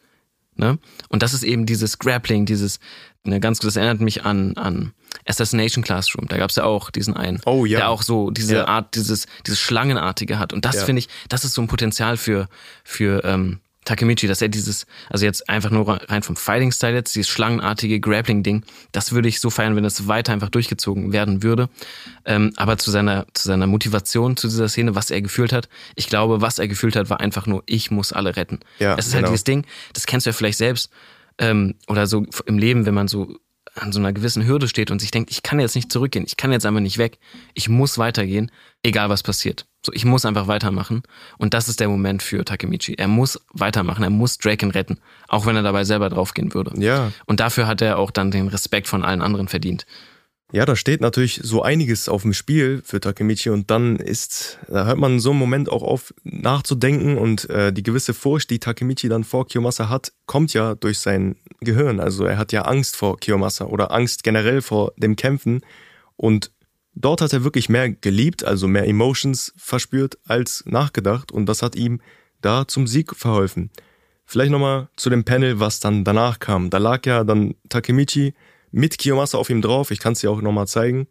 [0.56, 0.80] Ne?
[1.10, 2.80] Und das ist eben dieses Grappling, dieses,
[3.24, 4.94] ne, ganz gut, das erinnert mich an, an
[5.26, 6.28] Assassination Classroom.
[6.28, 7.80] Da gab es ja auch diesen einen, oh, ja.
[7.80, 8.68] der auch so diese ja.
[8.68, 10.54] Art, dieses, dieses Schlangenartige hat.
[10.54, 10.86] Und das ja.
[10.86, 12.48] finde ich, das ist so ein Potenzial für,
[12.84, 17.30] für ähm, Takemichi, dass er dieses, also jetzt einfach nur rein vom Fighting-Style jetzt, dieses
[17.30, 21.70] schlangenartige Grappling-Ding, das würde ich so feiern, wenn es weiter einfach durchgezogen werden würde.
[22.26, 26.10] Ähm, aber zu seiner, zu seiner Motivation zu dieser Szene, was er gefühlt hat, ich
[26.10, 28.60] glaube, was er gefühlt hat, war einfach nur, ich muss alle retten.
[28.80, 29.28] Ja, es ist halt genau.
[29.28, 30.92] halt dieses Ding, das kennst du ja vielleicht selbst,
[31.38, 33.38] ähm, oder so im Leben, wenn man so
[33.76, 36.38] an so einer gewissen Hürde steht und sich denkt, ich kann jetzt nicht zurückgehen, ich
[36.38, 37.20] kann jetzt einfach nicht weg,
[37.54, 38.52] ich muss weitergehen,
[38.84, 39.66] egal was passiert.
[39.86, 41.04] So, ich muss einfach weitermachen.
[41.38, 42.96] Und das ist der Moment für Takemichi.
[42.96, 46.72] Er muss weitermachen, er muss Draken retten, auch wenn er dabei selber draufgehen würde.
[46.82, 47.12] Ja.
[47.26, 49.86] Und dafür hat er auch dann den Respekt von allen anderen verdient.
[50.52, 54.86] Ja, da steht natürlich so einiges auf dem Spiel für Takemichi und dann ist, da
[54.86, 59.10] hört man so einen Moment auch auf nachzudenken und äh, die gewisse Furcht, die Takemichi
[59.10, 62.00] dann vor Kiyomasa hat, kommt ja durch sein Gehirn.
[62.00, 65.62] Also er hat ja Angst vor Kiyomasa oder Angst generell vor dem Kämpfen
[66.16, 66.52] und
[66.98, 71.76] Dort hat er wirklich mehr geliebt, also mehr Emotions verspürt als nachgedacht und das hat
[71.76, 72.00] ihm
[72.40, 73.70] da zum Sieg verholfen.
[74.26, 76.70] Vielleicht nochmal zu dem Panel, was dann danach kam.
[76.70, 78.34] Da lag ja dann Takemichi
[78.76, 79.90] mit Kiyomasa auf ihm drauf.
[79.90, 81.08] Ich kann es dir auch nochmal zeigen.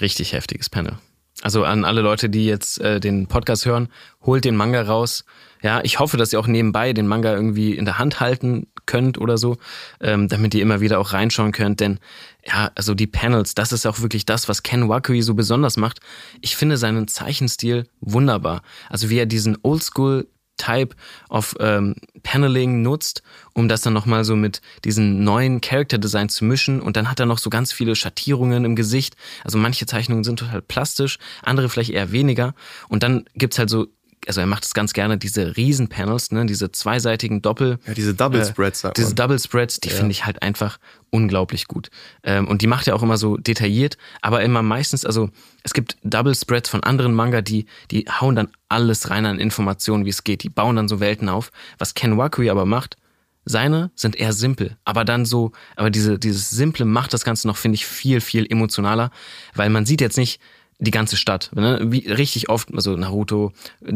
[0.00, 0.98] Richtig heftiges Panel.
[1.42, 3.88] Also an alle Leute, die jetzt äh, den Podcast hören,
[4.22, 5.24] holt den Manga raus.
[5.62, 9.18] Ja, ich hoffe, dass ihr auch nebenbei den Manga irgendwie in der Hand halten könnt
[9.18, 9.56] oder so,
[10.00, 11.80] ähm, damit ihr immer wieder auch reinschauen könnt.
[11.80, 11.98] Denn
[12.46, 15.98] ja, also die Panels, das ist auch wirklich das, was Ken Wakui so besonders macht.
[16.40, 18.62] Ich finde seinen Zeichenstil wunderbar.
[18.88, 20.96] Also wie er diesen Oldschool Type
[21.28, 23.22] of ähm, Paneling nutzt,
[23.54, 26.80] um das dann nochmal so mit diesen neuen Character Design zu mischen.
[26.80, 29.16] Und dann hat er noch so ganz viele Schattierungen im Gesicht.
[29.44, 32.54] Also manche Zeichnungen sind total plastisch, andere vielleicht eher weniger.
[32.88, 33.86] Und dann gibt's halt so
[34.26, 37.78] also er macht es ganz gerne, diese Riesen-Panels, ne, diese zweiseitigen Doppel.
[37.86, 38.84] Ja, diese Double Spreads.
[38.84, 39.94] Äh, diese Double Spreads, die ja.
[39.94, 40.78] finde ich halt einfach
[41.10, 41.90] unglaublich gut.
[42.22, 45.30] Ähm, und die macht er auch immer so detailliert, aber immer meistens, also
[45.62, 50.04] es gibt Double Spreads von anderen Manga, die, die hauen dann alles rein an Informationen,
[50.04, 50.42] wie es geht.
[50.42, 51.52] Die bauen dann so Welten auf.
[51.78, 52.96] Was Ken Wakui aber macht,
[53.48, 57.56] seine sind eher simpel, aber dann so, aber diese, dieses Simple macht das Ganze noch,
[57.56, 59.12] finde ich, viel, viel emotionaler,
[59.54, 60.40] weil man sieht jetzt nicht,
[60.78, 61.50] die ganze Stadt.
[61.54, 61.80] Ne?
[61.84, 63.52] Wie richtig oft, also Naruto,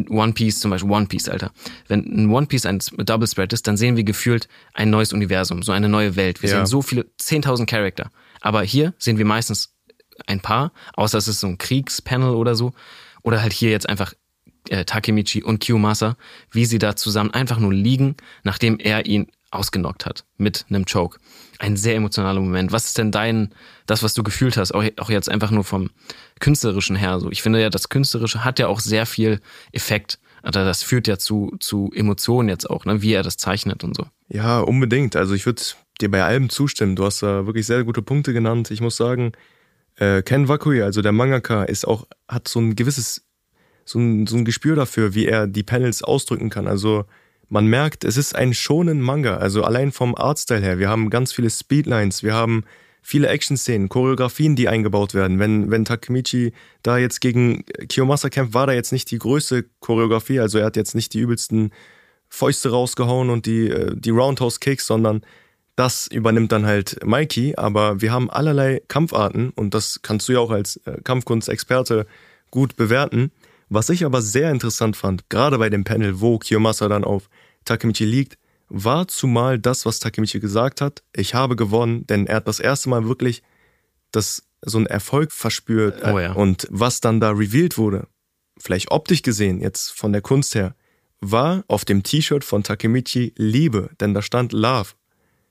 [0.08, 1.52] One Piece zum Beispiel, One Piece, Alter.
[1.88, 5.62] Wenn ein One Piece ein Double Spread ist, dann sehen wir gefühlt ein neues Universum,
[5.62, 6.42] so eine neue Welt.
[6.42, 6.56] Wir ja.
[6.56, 8.10] sehen so viele, 10.000 Charakter.
[8.40, 9.74] Aber hier sehen wir meistens
[10.26, 12.72] ein paar, außer es ist so ein Kriegspanel oder so.
[13.22, 14.14] Oder halt hier jetzt einfach
[14.68, 16.16] äh, Takemichi und Kiyomasa,
[16.50, 21.18] wie sie da zusammen einfach nur liegen, nachdem er ihn ausgenockt hat mit einem Choke.
[21.58, 22.72] Ein sehr emotionaler Moment.
[22.72, 23.50] Was ist denn dein,
[23.86, 25.90] das, was du gefühlt hast, auch, auch jetzt einfach nur vom
[26.38, 27.20] künstlerischen her?
[27.20, 29.40] So, ich finde ja, das Künstlerische hat ja auch sehr viel
[29.72, 30.18] Effekt.
[30.42, 33.02] Also das führt ja zu, zu Emotionen jetzt auch, ne?
[33.02, 34.06] wie er das zeichnet und so.
[34.28, 35.16] Ja, unbedingt.
[35.16, 35.62] Also ich würde
[36.00, 36.96] dir bei allem zustimmen.
[36.96, 38.70] Du hast da wirklich sehr gute Punkte genannt.
[38.70, 39.32] Ich muss sagen,
[39.96, 43.26] äh, Ken Wakui, also der Mangaka, ist auch, hat so ein gewisses,
[43.84, 46.66] so ein, so ein Gespür dafür, wie er die Panels ausdrücken kann.
[46.68, 47.04] Also
[47.50, 50.78] man merkt, es ist ein schonen Manga, also allein vom Artstyle her.
[50.78, 52.64] Wir haben ganz viele Speedlines, wir haben
[53.02, 55.38] viele Action-Szenen, Choreografien, die eingebaut werden.
[55.38, 60.40] Wenn, wenn Takemichi da jetzt gegen Kiyomasa kämpft, war da jetzt nicht die größte Choreografie,
[60.40, 61.72] also er hat jetzt nicht die übelsten
[62.28, 65.22] Fäuste rausgehauen und die, äh, die Roundhouse-Kicks, sondern
[65.74, 70.38] das übernimmt dann halt Mikey, aber wir haben allerlei Kampfarten und das kannst du ja
[70.38, 72.06] auch als äh, Kampfkunstexperte
[72.50, 73.32] gut bewerten.
[73.68, 77.28] Was ich aber sehr interessant fand, gerade bei dem Panel, wo Kiyomasa dann auf
[77.64, 81.02] Takemichi liegt, war zumal das, was Takemichi gesagt hat.
[81.14, 83.42] Ich habe gewonnen, denn er hat das erste Mal wirklich
[84.12, 86.02] das, so einen Erfolg verspürt.
[86.04, 86.32] Oh ja.
[86.32, 88.06] Und was dann da revealed wurde,
[88.58, 90.74] vielleicht optisch gesehen, jetzt von der Kunst her,
[91.20, 94.90] war auf dem T-Shirt von Takemichi Liebe, denn da stand Love.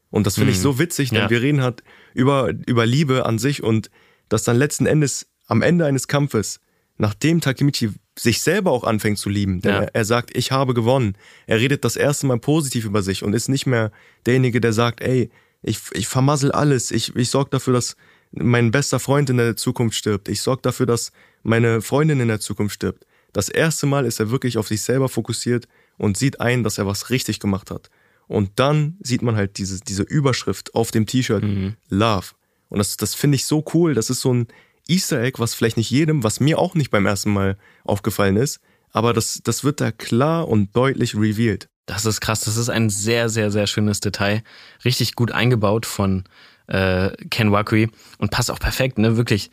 [0.10, 0.64] Und das finde ich mhm.
[0.64, 1.30] so witzig, denn ja.
[1.30, 3.92] wir reden halt über, über Liebe an sich und
[4.28, 6.60] dass dann letzten Endes am Ende eines Kampfes,
[6.98, 9.62] nachdem Takemichi sich selber auch anfängt zu lieben.
[9.62, 9.82] Denn ja.
[9.82, 11.16] er, er, sagt, ich habe gewonnen.
[11.48, 13.92] Er redet das erste Mal positiv über sich und ist nicht mehr
[14.26, 15.30] derjenige, der sagt, ey,
[15.62, 16.92] ich, ich vermassel alles.
[16.92, 17.96] Ich, ich sorge dafür, dass
[18.32, 20.30] mein bester Freund in der Zukunft stirbt.
[20.30, 21.12] Ich sorge dafür, dass
[21.44, 23.06] meine Freundin in der Zukunft stirbt.
[23.34, 26.88] Das erste Mal ist er wirklich auf sich selber fokussiert und sieht ein, dass er
[26.88, 27.90] was richtig gemacht hat.
[28.28, 31.76] Und dann sieht man halt diese, diese Überschrift auf dem T-Shirt, mhm.
[31.90, 32.28] Love.
[32.70, 33.96] Und das, das finde ich so cool.
[33.96, 34.48] Das ist so ein,
[34.90, 38.60] Easter Egg, was vielleicht nicht jedem, was mir auch nicht beim ersten Mal aufgefallen ist,
[38.92, 41.70] aber das, das wird da klar und deutlich revealed.
[41.86, 44.44] Das ist krass, das ist ein sehr, sehr, sehr schönes Detail.
[44.86, 46.24] Richtig gut eingebaut von
[46.68, 49.18] äh, Ken Wakui und passt auch perfekt, ne?
[49.18, 49.50] Wirklich.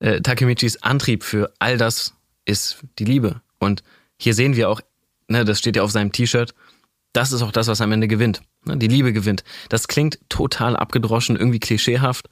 [0.00, 3.40] Äh, Takemichis Antrieb für all das ist die Liebe.
[3.58, 3.82] Und
[4.16, 4.80] hier sehen wir auch,
[5.28, 6.54] ne, das steht ja auf seinem T-Shirt,
[7.12, 8.42] das ist auch das, was am Ende gewinnt.
[8.64, 8.76] Ne?
[8.76, 9.44] Die Liebe gewinnt.
[9.70, 12.28] Das klingt total abgedroschen, irgendwie klischeehaft.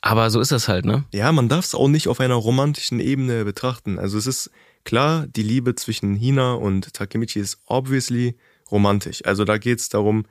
[0.00, 1.04] Aber so ist es halt, ne?
[1.12, 3.98] Ja, man darf es auch nicht auf einer romantischen Ebene betrachten.
[3.98, 4.50] Also es ist
[4.84, 8.36] klar, die Liebe zwischen Hina und Takemichi ist obviously
[8.70, 9.24] romantisch.
[9.24, 10.24] Also da geht es darum,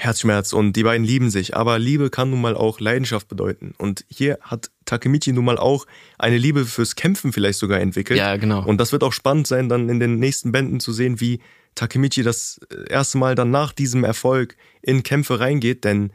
[0.00, 1.54] Herzschmerz und die beiden lieben sich.
[1.54, 3.74] Aber Liebe kann nun mal auch Leidenschaft bedeuten.
[3.76, 5.86] Und hier hat Takemichi nun mal auch
[6.18, 8.18] eine Liebe fürs Kämpfen vielleicht sogar entwickelt.
[8.18, 8.64] Ja, genau.
[8.64, 11.40] Und das wird auch spannend sein, dann in den nächsten Bänden zu sehen, wie
[11.74, 16.12] Takemichi das erste Mal dann nach diesem Erfolg in Kämpfe reingeht, denn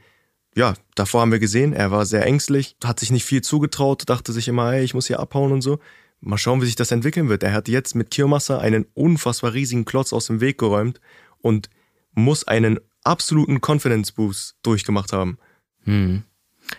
[0.55, 4.31] ja, davor haben wir gesehen, er war sehr ängstlich, hat sich nicht viel zugetraut, dachte
[4.31, 5.79] sich immer, hey, ich muss hier abhauen und so.
[6.21, 7.43] Mal schauen, wie sich das entwickeln wird.
[7.43, 11.01] Er hat jetzt mit Kiyomasa einen unfassbar riesigen Klotz aus dem Weg geräumt
[11.39, 11.69] und
[12.13, 15.37] muss einen absoluten Confidence Boost durchgemacht haben.
[15.83, 16.23] Hm.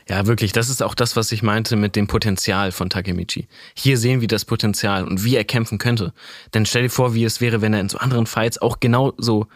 [0.08, 3.46] Ja, wirklich, das ist auch das, was ich meinte mit dem Potenzial von Takemichi.
[3.74, 6.12] Hier sehen wir das Potenzial und wie er kämpfen könnte.
[6.54, 9.12] Denn stell dir vor, wie es wäre, wenn er in so anderen Fights auch genau
[9.18, 9.46] so,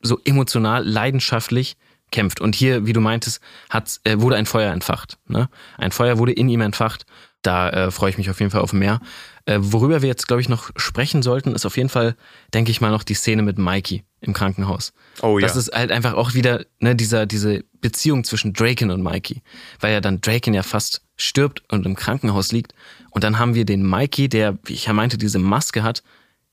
[0.00, 1.76] so emotional, leidenschaftlich
[2.12, 2.40] kämpft.
[2.40, 5.18] Und hier, wie du meintest, hat, äh, wurde ein Feuer entfacht.
[5.26, 5.48] Ne?
[5.78, 7.06] Ein Feuer wurde in ihm entfacht.
[7.42, 9.00] Da äh, freue ich mich auf jeden Fall auf mehr.
[9.46, 12.14] Äh, worüber wir jetzt, glaube ich, noch sprechen sollten, ist auf jeden Fall,
[12.54, 14.92] denke ich mal, noch die Szene mit Mikey im Krankenhaus.
[15.20, 15.46] Oh ja.
[15.46, 19.42] Das ist halt einfach auch wieder ne, dieser, diese Beziehung zwischen Draken und Mikey.
[19.80, 22.74] Weil ja dann Draken ja fast stirbt und im Krankenhaus liegt.
[23.10, 26.04] Und dann haben wir den Mikey, der, wie ich ja meinte, diese Maske hat,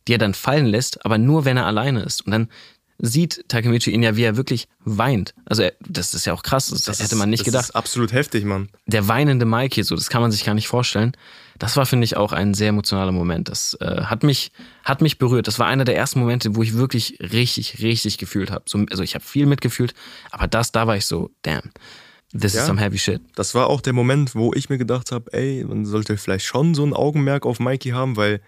[0.08, 2.26] die er dann fallen lässt, aber nur wenn er alleine ist.
[2.26, 2.50] Und dann
[3.00, 5.34] sieht Takemichi ihn ja, wie er wirklich weint.
[5.46, 7.64] Also er, das ist ja auch krass, das, das hätte man nicht das gedacht.
[7.64, 8.70] Das ist absolut heftig, Mann.
[8.86, 11.14] Der weinende Mike hier, so, das kann man sich gar nicht vorstellen.
[11.58, 13.50] Das war, finde ich, auch ein sehr emotionaler Moment.
[13.50, 14.52] Das äh, hat mich
[14.84, 15.48] hat mich berührt.
[15.48, 18.64] Das war einer der ersten Momente, wo ich wirklich richtig, richtig gefühlt habe.
[18.68, 19.94] So, also ich habe viel mitgefühlt,
[20.32, 21.72] aber das, da war ich so, damn.
[22.32, 23.22] This ja, is some heavy shit.
[23.36, 26.76] Das war auch der Moment, wo ich mir gedacht habe, ey, man sollte vielleicht schon
[26.76, 28.40] so ein Augenmerk auf Mikey haben, weil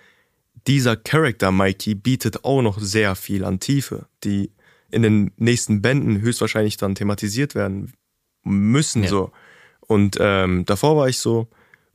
[0.67, 4.51] dieser Charakter Mikey bietet auch noch sehr viel an Tiefe, die
[4.91, 7.93] in den nächsten Bänden höchstwahrscheinlich dann thematisiert werden
[8.43, 9.09] müssen ja.
[9.09, 9.31] so.
[9.79, 11.47] Und ähm, davor war ich so,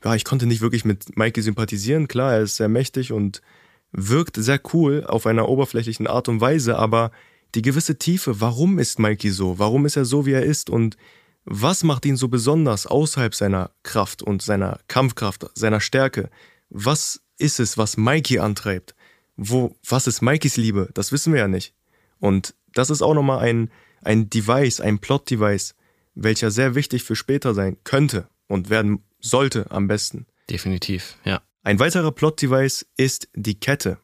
[0.05, 2.09] ja, ich konnte nicht wirklich mit Mikey sympathisieren.
[2.09, 3.42] Klar, er ist sehr mächtig und
[3.92, 7.11] wirkt sehr cool auf einer oberflächlichen Art und Weise, aber
[7.55, 9.59] die gewisse Tiefe, warum ist Mikey so?
[9.59, 10.68] Warum ist er so, wie er ist?
[10.68, 10.96] Und
[11.44, 16.29] was macht ihn so besonders außerhalb seiner Kraft und seiner Kampfkraft, seiner Stärke?
[16.68, 18.94] Was ist es, was Mikey antreibt?
[19.37, 20.88] Wo, was ist Mikeys Liebe?
[20.94, 21.75] Das wissen wir ja nicht.
[22.18, 23.70] Und das ist auch nochmal ein,
[24.03, 25.75] ein Device, ein Plot-Device,
[26.14, 30.27] welcher sehr wichtig für später sein könnte und werden sollte am besten.
[30.49, 31.42] Definitiv, ja.
[31.62, 33.99] Ein weiterer Plot-Device ist die Kette,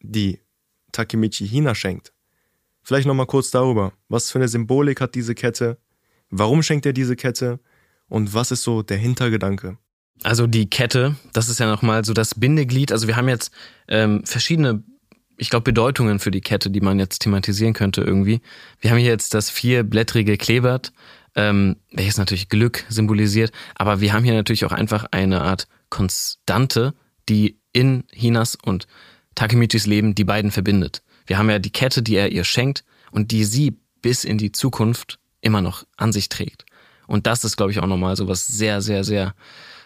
[0.00, 0.40] die
[0.92, 2.12] Takemichi Hina schenkt.
[2.82, 3.92] Vielleicht nochmal kurz darüber.
[4.08, 5.78] Was für eine Symbolik hat diese Kette?
[6.30, 7.60] Warum schenkt er diese Kette?
[8.08, 9.78] Und was ist so der Hintergedanke?
[10.22, 12.92] Also die Kette, das ist ja nochmal so das Bindeglied.
[12.92, 13.52] Also wir haben jetzt
[13.88, 14.82] ähm, verschiedene,
[15.36, 18.40] ich glaube, Bedeutungen für die Kette, die man jetzt thematisieren könnte irgendwie.
[18.80, 20.92] Wir haben hier jetzt das vierblättrige Klebert,
[21.34, 23.52] ähm, welches natürlich Glück symbolisiert.
[23.74, 26.94] Aber wir haben hier natürlich auch einfach eine Art Konstante,
[27.28, 28.86] die in Hinas und
[29.34, 31.02] Takemichis Leben die beiden verbindet.
[31.26, 34.52] Wir haben ja die Kette, die er ihr schenkt und die sie bis in die
[34.52, 36.64] Zukunft immer noch an sich trägt.
[37.06, 39.34] Und das ist, glaube ich, auch nochmal so was sehr, sehr, sehr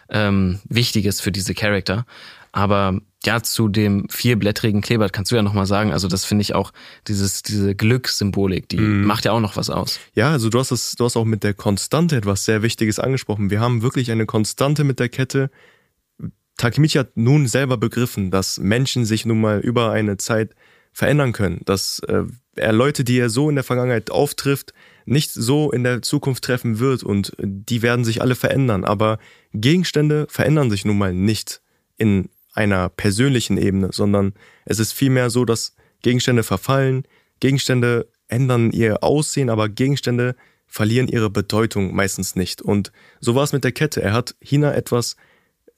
[0.09, 2.05] ähm, Wichtiges für diese Charakter.
[2.51, 6.55] Aber ja, zu dem vierblättrigen Kleeblatt kannst du ja nochmal sagen, also das finde ich
[6.55, 6.71] auch,
[7.07, 9.05] dieses, diese Glückssymbolik, die mm.
[9.05, 9.99] macht ja auch noch was aus.
[10.13, 13.49] Ja, also du hast das, du hast auch mit der Konstante etwas sehr Wichtiges angesprochen.
[13.49, 15.49] Wir haben wirklich eine Konstante mit der Kette.
[16.57, 20.55] Takemichi hat nun selber begriffen, dass Menschen sich nun mal über eine Zeit
[20.93, 22.23] verändern können, dass äh,
[22.55, 24.73] er Leute, die er so in der Vergangenheit auftrifft,
[25.07, 28.83] nicht so in der Zukunft treffen wird und die werden sich alle verändern.
[28.83, 29.19] Aber
[29.53, 31.61] Gegenstände verändern sich nun mal nicht
[31.97, 34.33] in einer persönlichen Ebene, sondern
[34.65, 37.07] es ist vielmehr so, dass Gegenstände verfallen,
[37.39, 40.35] Gegenstände ändern ihr Aussehen, aber Gegenstände
[40.67, 42.61] verlieren ihre Bedeutung meistens nicht.
[42.61, 42.91] Und
[43.21, 44.01] so war es mit der Kette.
[44.01, 45.15] Er hat Hina etwas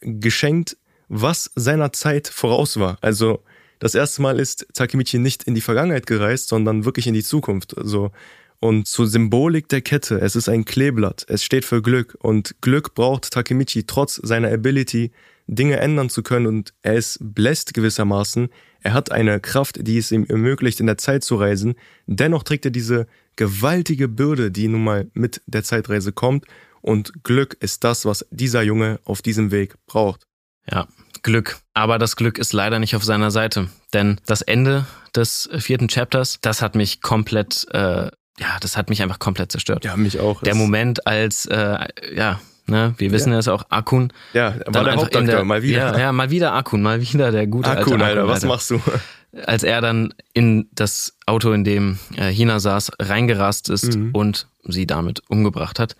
[0.01, 2.97] geschenkt, was seiner Zeit voraus war.
[3.01, 3.43] Also
[3.77, 7.77] das erste Mal ist Takemichi nicht in die Vergangenheit gereist, sondern wirklich in die Zukunft.
[7.77, 8.11] Also
[8.59, 12.93] und zur Symbolik der Kette, es ist ein Kleeblatt, es steht für Glück und Glück
[12.93, 15.11] braucht Takemichi trotz seiner Ability,
[15.47, 18.49] Dinge ändern zu können und er ist bläst gewissermaßen.
[18.81, 21.75] Er hat eine Kraft, die es ihm ermöglicht, in der Zeit zu reisen.
[22.05, 26.45] Dennoch trägt er diese gewaltige Bürde, die nun mal mit der Zeitreise kommt
[26.81, 30.27] und Glück ist das, was dieser Junge auf diesem Weg braucht.
[30.69, 30.87] Ja,
[31.23, 31.57] Glück.
[31.73, 33.69] Aber das Glück ist leider nicht auf seiner Seite.
[33.93, 39.01] Denn das Ende des vierten Chapters, das hat mich komplett äh, ja, das hat mich
[39.01, 39.85] einfach komplett zerstört.
[39.85, 40.41] Ja, mich auch.
[40.41, 41.77] Der Moment, als, äh,
[42.15, 43.39] ja, ne, wir wissen ja.
[43.39, 44.13] es auch, Akun.
[44.33, 45.93] Ja, war der Hauptakteur, mal wieder.
[45.93, 48.71] Ja, ja, mal wieder Akun, mal wieder der gute Akun, alte Akun, Alter, was machst
[48.71, 48.81] du?
[49.45, 54.09] Als er dann in das Auto, in dem äh, Hina saß, reingerast ist mhm.
[54.13, 55.95] und sie damit umgebracht hat.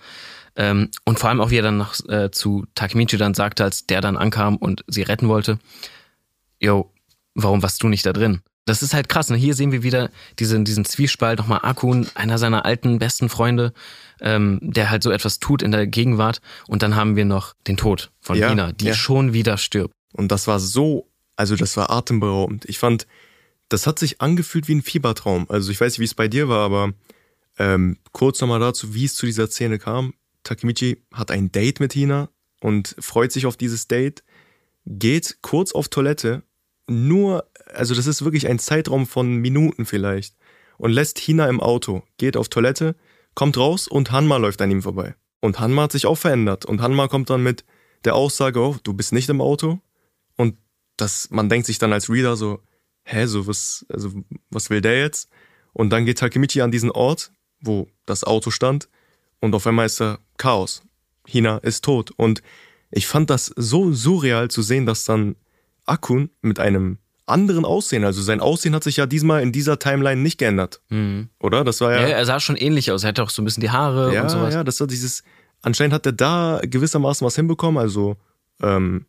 [0.56, 3.86] Ähm, und vor allem auch, wie er dann noch äh, zu Takemichi dann sagte, als
[3.86, 5.60] der dann ankam und sie retten wollte,
[6.60, 6.92] yo,
[7.36, 8.42] warum warst du nicht da drin?
[8.70, 9.30] Das ist halt krass.
[9.30, 9.38] Ne?
[9.38, 11.40] Hier sehen wir wieder diesen, diesen Zwiespalt.
[11.40, 13.74] Nochmal Akun, einer seiner alten, besten Freunde,
[14.22, 16.40] ähm, der halt so etwas tut in der Gegenwart.
[16.68, 18.94] Und dann haben wir noch den Tod von ja, Ina, die ja.
[18.94, 19.94] schon wieder stirbt.
[20.14, 22.66] Und das war so, also das war atemberaubend.
[22.66, 23.08] Ich fand,
[23.70, 25.48] das hat sich angefühlt wie ein Fiebertraum.
[25.50, 26.94] Also ich weiß nicht, wie es bei dir war, aber
[27.58, 30.14] ähm, kurz nochmal dazu, wie es zu dieser Szene kam.
[30.44, 32.30] Takemichi hat ein Date mit Hina
[32.62, 34.24] und freut sich auf dieses Date,
[34.86, 36.44] geht kurz auf Toilette,
[36.90, 40.36] nur also das ist wirklich ein Zeitraum von Minuten vielleicht.
[40.78, 42.96] Und lässt Hina im Auto, geht auf Toilette,
[43.36, 45.16] kommt raus und Hanma läuft an ihm vorbei.
[45.42, 46.66] Und Hanma hat sich auch verändert.
[46.66, 47.66] Und Hanma kommt dann mit
[48.06, 49.80] der Aussage, oh, du bist nicht im Auto.
[50.36, 50.58] Und
[50.98, 52.62] das, man denkt sich dann als Reader so,
[53.04, 54.12] hä, so was, also
[54.50, 55.30] was will der jetzt?
[55.74, 58.90] Und dann geht Takemichi an diesen Ort, wo das Auto stand,
[59.42, 60.84] und auf einmal ist da Chaos.
[61.26, 62.12] Hina ist tot.
[62.12, 62.42] Und
[62.92, 65.38] ich fand das so surreal zu sehen, dass dann
[65.90, 66.98] Akun mit einem
[67.30, 68.04] anderen Aussehen.
[68.04, 70.82] Also sein Aussehen hat sich ja diesmal in dieser Timeline nicht geändert.
[70.90, 71.30] Mhm.
[71.40, 71.64] Oder?
[71.64, 72.08] Das war ja, ja.
[72.08, 73.04] Er sah schon ähnlich aus.
[73.04, 74.54] Er hatte auch so ein bisschen die Haare ja, und sowas.
[74.54, 75.24] Ja, das war dieses.
[75.62, 77.82] Anscheinend hat er da gewissermaßen was hinbekommen.
[77.82, 78.18] Also,
[78.62, 79.06] ähm,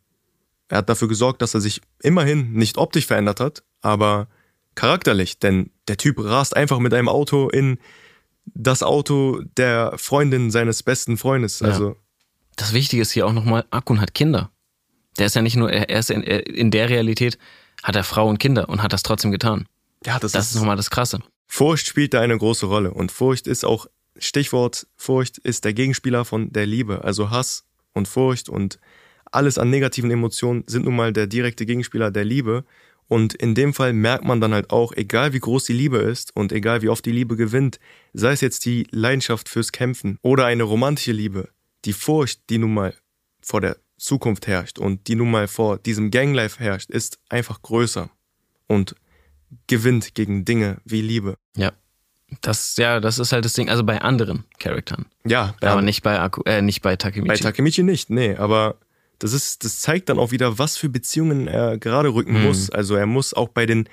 [0.69, 4.29] er hat dafür gesorgt, dass er sich immerhin nicht optisch verändert hat, aber
[4.75, 5.39] charakterlich.
[5.39, 7.79] Denn der Typ rast einfach mit einem Auto in
[8.47, 11.63] das Auto der Freundin seines besten Freundes.
[11.63, 11.91] Also.
[11.91, 11.97] Ja.
[12.57, 14.51] Das Wichtige ist hier auch nochmal, Akun hat Kinder.
[15.21, 17.39] Der ist ja nicht nur, er ist in, in der Realität
[17.83, 19.67] hat er Frau und Kinder und hat das trotzdem getan.
[20.05, 21.21] Ja, das, das ist, ist nochmal das Krasse.
[21.47, 26.25] Furcht spielt da eine große Rolle und Furcht ist auch, Stichwort Furcht ist der Gegenspieler
[26.25, 27.05] von der Liebe.
[27.05, 28.79] Also Hass und Furcht und
[29.31, 32.65] alles an negativen Emotionen sind nun mal der direkte Gegenspieler der Liebe.
[33.07, 36.35] Und in dem Fall merkt man dann halt auch, egal wie groß die Liebe ist
[36.35, 37.79] und egal wie oft die Liebe gewinnt,
[38.15, 41.51] sei es jetzt die Leidenschaft fürs Kämpfen oder eine romantische Liebe,
[41.85, 42.95] die Furcht, die nun mal
[43.43, 48.11] vor der Zukunft herrscht und die nun mal vor diesem Ganglife herrscht, ist einfach größer
[48.67, 48.95] und
[49.67, 51.37] gewinnt gegen Dinge wie Liebe.
[51.57, 51.73] Ja.
[52.43, 55.07] Das, ja, das ist halt das Ding, also bei anderen Charaktern.
[55.27, 57.29] Ja, aber nicht bei, Aku, äh, nicht bei Takemichi.
[57.29, 58.77] Bei Takemichi nicht, nee, aber
[59.19, 62.47] das ist, das zeigt dann auch wieder, was für Beziehungen er gerade rücken mhm.
[62.47, 62.71] muss.
[62.71, 63.89] Also er muss auch bei den,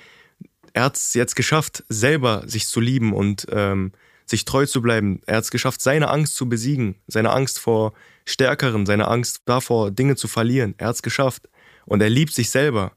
[0.72, 3.90] er hat es jetzt geschafft, selber sich zu lieben und ähm,
[4.24, 5.20] sich treu zu bleiben.
[5.26, 7.92] Er hat es geschafft, seine Angst zu besiegen, seine Angst vor
[8.28, 10.74] Stärkeren, seine Angst davor, Dinge zu verlieren.
[10.78, 11.48] Er hat es geschafft.
[11.86, 12.92] Und er liebt sich selber.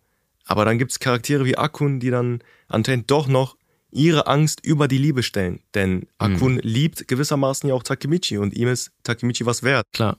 [0.45, 3.55] Aber dann gibt es Charaktere wie Akun, die dann anscheinend doch noch
[3.91, 5.61] ihre Angst über die Liebe stellen.
[5.73, 6.07] Denn mhm.
[6.17, 6.61] Akun mhm.
[6.63, 9.85] liebt gewissermaßen ja auch Takemichi und ihm ist Takemichi was wert.
[9.93, 10.17] Klar.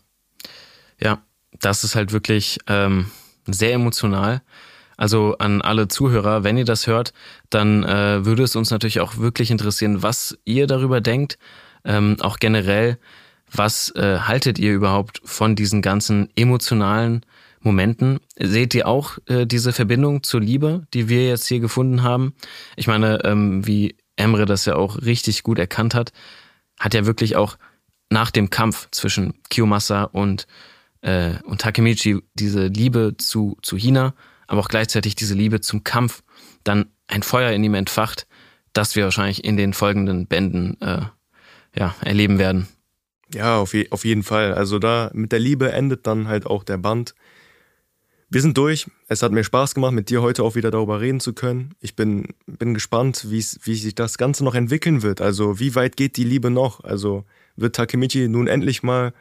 [0.99, 1.23] Ja,
[1.61, 3.11] das ist halt wirklich ähm,
[3.47, 4.43] sehr emotional.
[4.97, 7.13] Also an alle Zuhörer, wenn ihr das hört,
[7.51, 11.39] dann äh, würde es uns natürlich auch wirklich interessieren, was ihr darüber denkt.
[11.85, 12.99] Ähm, auch generell,
[13.53, 17.25] was äh, haltet ihr überhaupt von diesen ganzen emotionalen
[17.61, 18.19] Momenten.
[18.37, 22.35] Seht ihr auch äh, diese Verbindung zur Liebe, die wir jetzt hier gefunden haben?
[22.77, 26.13] Ich meine, ähm, wie Emre das ja auch richtig gut erkannt hat,
[26.79, 27.57] hat ja wirklich auch
[28.11, 30.47] nach dem Kampf zwischen Kiyomasa und,
[31.03, 34.15] äh, und Takemichi diese Liebe zu, zu Hina,
[34.47, 36.23] aber auch gleichzeitig diese Liebe zum Kampf
[36.65, 38.27] dann ein Feuer in ihm entfacht,
[38.73, 41.03] das wir wahrscheinlich in den folgenden Bänden äh,
[41.77, 42.69] ja, erleben werden.
[43.35, 44.55] Ja, auf, je, auf jeden Fall.
[44.55, 47.15] Also da mit der Liebe endet dann halt auch der Band.
[48.29, 48.87] Wir sind durch.
[49.09, 51.75] Es hat mir Spaß gemacht, mit dir heute auch wieder darüber reden zu können.
[51.81, 55.21] Ich bin, bin gespannt, wie sich das Ganze noch entwickeln wird.
[55.21, 56.83] Also, wie weit geht die Liebe noch?
[56.83, 57.25] Also,
[57.57, 59.13] wird Takemichi nun endlich mal